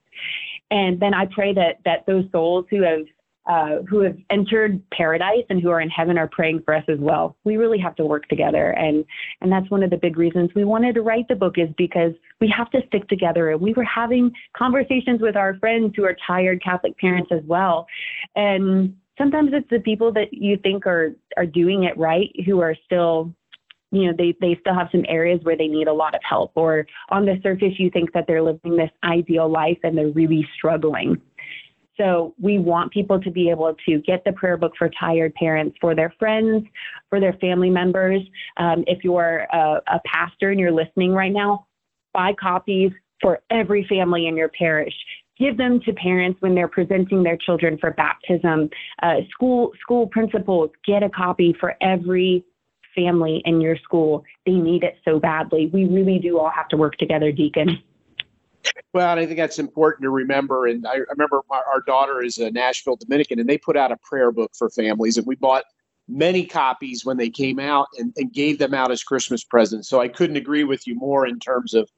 And 0.71 0.99
then 0.99 1.13
I 1.13 1.25
pray 1.25 1.53
that 1.53 1.79
that 1.85 2.05
those 2.07 2.25
souls 2.31 2.65
who 2.69 2.81
have 2.81 3.05
uh, 3.51 3.81
who 3.89 3.99
have 3.99 4.15
entered 4.29 4.81
paradise 4.91 5.43
and 5.49 5.61
who 5.61 5.69
are 5.69 5.81
in 5.81 5.89
heaven 5.89 6.17
are 6.17 6.29
praying 6.31 6.61
for 6.63 6.73
us 6.73 6.85
as 6.87 6.99
well. 6.99 7.35
We 7.43 7.57
really 7.57 7.79
have 7.79 7.97
to 7.97 8.05
work 8.05 8.29
together, 8.29 8.71
and 8.71 9.03
and 9.41 9.51
that's 9.51 9.69
one 9.69 9.83
of 9.83 9.89
the 9.89 9.97
big 9.97 10.17
reasons 10.17 10.51
we 10.55 10.63
wanted 10.63 10.95
to 10.95 11.01
write 11.01 11.27
the 11.27 11.35
book 11.35 11.55
is 11.57 11.67
because 11.77 12.13
we 12.39 12.53
have 12.55 12.71
to 12.71 12.79
stick 12.87 13.09
together. 13.09 13.51
And 13.51 13.59
we 13.59 13.73
were 13.73 13.83
having 13.83 14.31
conversations 14.55 15.21
with 15.21 15.35
our 15.35 15.55
friends 15.55 15.93
who 15.97 16.05
are 16.05 16.15
tired 16.25 16.63
Catholic 16.63 16.97
parents 16.97 17.29
as 17.33 17.43
well, 17.45 17.87
and 18.37 18.95
sometimes 19.17 19.49
it's 19.51 19.69
the 19.69 19.79
people 19.79 20.13
that 20.13 20.31
you 20.31 20.57
think 20.63 20.87
are 20.87 21.13
are 21.35 21.45
doing 21.45 21.83
it 21.83 21.97
right 21.97 22.29
who 22.45 22.61
are 22.61 22.75
still 22.85 23.33
you 23.91 24.07
know 24.07 24.13
they 24.17 24.33
they 24.39 24.57
still 24.61 24.73
have 24.73 24.87
some 24.93 25.03
areas 25.09 25.41
where 25.43 25.57
they 25.57 25.67
need 25.67 25.89
a 25.89 25.93
lot 25.93 26.15
of 26.15 26.21
help 26.23 26.51
or 26.55 26.85
on 27.09 27.25
the 27.25 27.35
surface 27.43 27.73
you 27.77 27.89
think 27.89 28.13
that 28.13 28.25
they're 28.27 28.41
living 28.41 28.77
this 28.77 28.89
ideal 29.03 29.49
life 29.49 29.77
and 29.83 29.97
they're 29.97 30.07
really 30.11 30.47
struggling 30.55 31.21
so 32.01 32.33
we 32.41 32.57
want 32.57 32.91
people 32.91 33.21
to 33.21 33.29
be 33.29 33.49
able 33.49 33.75
to 33.85 33.99
get 33.99 34.23
the 34.25 34.31
prayer 34.33 34.57
book 34.57 34.73
for 34.77 34.89
tired 34.99 35.33
parents 35.35 35.77
for 35.79 35.93
their 35.93 36.13
friends 36.17 36.65
for 37.09 37.19
their 37.19 37.33
family 37.33 37.69
members 37.69 38.21
um, 38.57 38.83
if 38.87 39.03
you're 39.03 39.45
a, 39.53 39.81
a 39.87 40.01
pastor 40.05 40.49
and 40.49 40.59
you're 40.59 40.71
listening 40.71 41.11
right 41.11 41.31
now 41.31 41.65
buy 42.13 42.31
copies 42.39 42.91
for 43.21 43.39
every 43.51 43.85
family 43.87 44.27
in 44.27 44.35
your 44.35 44.49
parish 44.49 44.93
give 45.41 45.57
them 45.57 45.79
to 45.85 45.93
parents 45.93 46.39
when 46.41 46.53
they're 46.53 46.67
presenting 46.67 47.23
their 47.23 47.37
children 47.37 47.77
for 47.79 47.91
baptism. 47.91 48.69
Uh, 49.01 49.15
school 49.31 49.71
school 49.81 50.05
principals 50.07 50.69
get 50.85 51.01
a 51.01 51.09
copy 51.09 51.55
for 51.59 51.75
every 51.81 52.45
family 52.95 53.41
in 53.45 53.59
your 53.59 53.75
school. 53.77 54.23
They 54.45 54.53
need 54.53 54.83
it 54.83 54.97
so 55.03 55.19
badly. 55.19 55.69
We 55.73 55.85
really 55.85 56.19
do 56.19 56.37
all 56.37 56.51
have 56.51 56.67
to 56.69 56.77
work 56.77 56.97
together, 56.97 57.31
Deacon. 57.31 57.81
Well, 58.93 59.17
I 59.17 59.25
think 59.25 59.37
that's 59.37 59.59
important 59.59 60.03
to 60.03 60.09
remember. 60.09 60.67
And 60.67 60.85
I 60.85 60.97
remember 61.09 61.41
our, 61.49 61.81
daughter 61.87 62.21
is 62.21 62.37
a 62.37 62.51
Nashville 62.51 62.97
Dominican, 62.97 63.39
and 63.39 63.47
they 63.47 63.57
put 63.57 63.77
out 63.77 63.91
a 63.91 63.97
prayer 63.97 64.31
book 64.31 64.51
for 64.57 64.69
families, 64.69 65.17
and 65.17 65.25
we 65.25 65.35
bought 65.35 65.63
many 66.07 66.45
copies 66.45 67.05
when 67.05 67.17
they 67.17 67.29
came 67.29 67.59
out 67.59 67.87
and, 67.97 68.13
and, 68.17 68.33
gave 68.33 68.59
them 68.59 68.73
out 68.73 68.91
as 68.91 69.03
Christmas 69.03 69.43
presents. 69.43 69.87
So 69.87 70.01
I 70.01 70.09
couldn't 70.09 70.35
agree 70.35 70.65
with 70.65 70.85
you 70.85 70.95
more 70.95 71.25
in 71.25 71.39
terms 71.39 71.73
of 71.73 71.89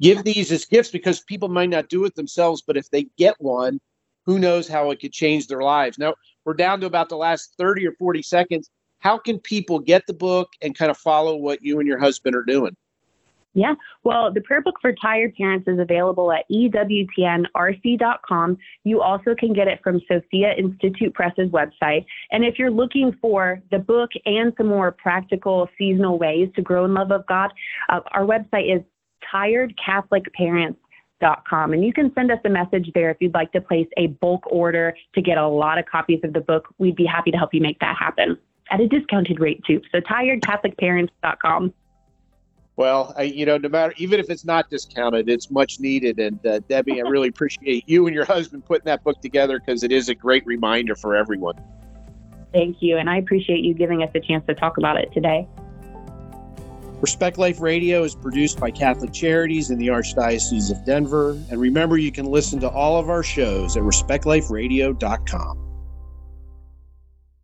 give 0.00 0.24
these 0.24 0.50
as 0.50 0.64
gifts 0.64 0.90
because 0.90 1.20
people 1.20 1.48
might 1.48 1.70
not 1.70 1.88
do 1.88 2.04
it 2.04 2.16
themselves, 2.16 2.62
but 2.66 2.76
if 2.76 2.90
they 2.90 3.06
get 3.16 3.36
one, 3.38 3.78
who 4.26 4.38
knows 4.38 4.66
how 4.66 4.90
it 4.90 5.00
could 5.00 5.12
change 5.12 5.46
their 5.46 5.62
lives. 5.62 5.98
Now 5.98 6.14
we're 6.44 6.54
down 6.54 6.80
to 6.80 6.86
about 6.86 7.08
the 7.08 7.16
last 7.16 7.54
30 7.58 7.86
or 7.86 7.92
40 7.92 8.22
seconds. 8.22 8.70
How 8.98 9.18
can 9.18 9.38
people 9.38 9.78
get 9.78 10.06
the 10.06 10.14
book 10.14 10.48
and 10.62 10.76
kind 10.76 10.90
of 10.90 10.98
follow 10.98 11.36
what 11.36 11.62
you 11.62 11.78
and 11.78 11.88
your 11.88 11.98
husband 11.98 12.34
are 12.34 12.44
doing? 12.44 12.76
Yeah. 13.52 13.74
Well, 14.04 14.32
the 14.32 14.42
prayer 14.42 14.62
book 14.62 14.76
for 14.80 14.92
tired 14.92 15.34
parents 15.34 15.66
is 15.66 15.80
available 15.80 16.30
at 16.30 16.44
ewtnrc.com. 16.50 17.48
You 18.84 19.02
also 19.02 19.34
can 19.34 19.52
get 19.52 19.66
it 19.66 19.80
from 19.82 20.00
Sophia 20.06 20.54
Institute 20.56 21.12
Press's 21.14 21.50
website. 21.50 22.06
And 22.30 22.44
if 22.44 22.60
you're 22.60 22.70
looking 22.70 23.10
for 23.20 23.60
the 23.72 23.80
book 23.80 24.10
and 24.24 24.52
some 24.56 24.68
more 24.68 24.92
practical 24.92 25.68
seasonal 25.76 26.16
ways 26.18 26.48
to 26.54 26.62
grow 26.62 26.84
in 26.84 26.94
love 26.94 27.10
of 27.10 27.26
God, 27.26 27.52
uh, 27.88 27.98
our 28.12 28.24
website 28.24 28.72
is 28.72 28.82
tiredcatholicparents.com. 29.32 31.72
And 31.72 31.84
you 31.84 31.92
can 31.92 32.12
send 32.14 32.30
us 32.30 32.38
a 32.44 32.48
message 32.48 32.92
there 32.94 33.10
if 33.10 33.16
you'd 33.20 33.34
like 33.34 33.50
to 33.52 33.60
place 33.60 33.88
a 33.96 34.06
bulk 34.06 34.46
order 34.46 34.94
to 35.14 35.20
get 35.20 35.38
a 35.38 35.48
lot 35.48 35.78
of 35.78 35.86
copies 35.86 36.20
of 36.22 36.34
the 36.34 36.40
book. 36.40 36.72
We'd 36.78 36.94
be 36.94 37.04
happy 37.04 37.32
to 37.32 37.36
help 37.36 37.52
you 37.52 37.60
make 37.60 37.80
that 37.80 37.96
happen 37.98 38.38
at 38.70 38.80
a 38.80 38.86
discounted 38.86 39.40
rate 39.40 39.60
too. 39.66 39.82
So 39.90 39.98
tiredcatholicparents.com. 40.00 41.74
Well, 42.80 43.12
I, 43.14 43.24
you 43.24 43.44
know, 43.44 43.58
no 43.58 43.68
matter 43.68 43.92
even 43.98 44.20
if 44.20 44.30
it's 44.30 44.46
not 44.46 44.70
discounted, 44.70 45.28
it's 45.28 45.50
much 45.50 45.80
needed. 45.80 46.18
And 46.18 46.46
uh, 46.46 46.60
Debbie, 46.60 47.02
I 47.02 47.06
really 47.06 47.28
appreciate 47.28 47.86
you 47.86 48.06
and 48.06 48.14
your 48.14 48.24
husband 48.24 48.64
putting 48.64 48.86
that 48.86 49.04
book 49.04 49.20
together 49.20 49.60
because 49.60 49.82
it 49.82 49.92
is 49.92 50.08
a 50.08 50.14
great 50.14 50.46
reminder 50.46 50.96
for 50.96 51.14
everyone. 51.14 51.56
Thank 52.54 52.78
you, 52.80 52.96
and 52.96 53.10
I 53.10 53.18
appreciate 53.18 53.62
you 53.62 53.74
giving 53.74 54.02
us 54.02 54.08
a 54.14 54.20
chance 54.20 54.46
to 54.46 54.54
talk 54.54 54.78
about 54.78 54.96
it 54.96 55.12
today. 55.12 55.46
Respect 57.02 57.36
Life 57.36 57.60
Radio 57.60 58.02
is 58.02 58.14
produced 58.14 58.58
by 58.58 58.70
Catholic 58.70 59.12
Charities 59.12 59.68
in 59.68 59.78
the 59.78 59.88
Archdiocese 59.88 60.70
of 60.70 60.82
Denver. 60.86 61.32
And 61.50 61.60
remember, 61.60 61.98
you 61.98 62.10
can 62.10 62.24
listen 62.24 62.60
to 62.60 62.68
all 62.70 62.98
of 62.98 63.10
our 63.10 63.22
shows 63.22 63.76
at 63.76 63.82
respectliferadio.com. 63.82 65.69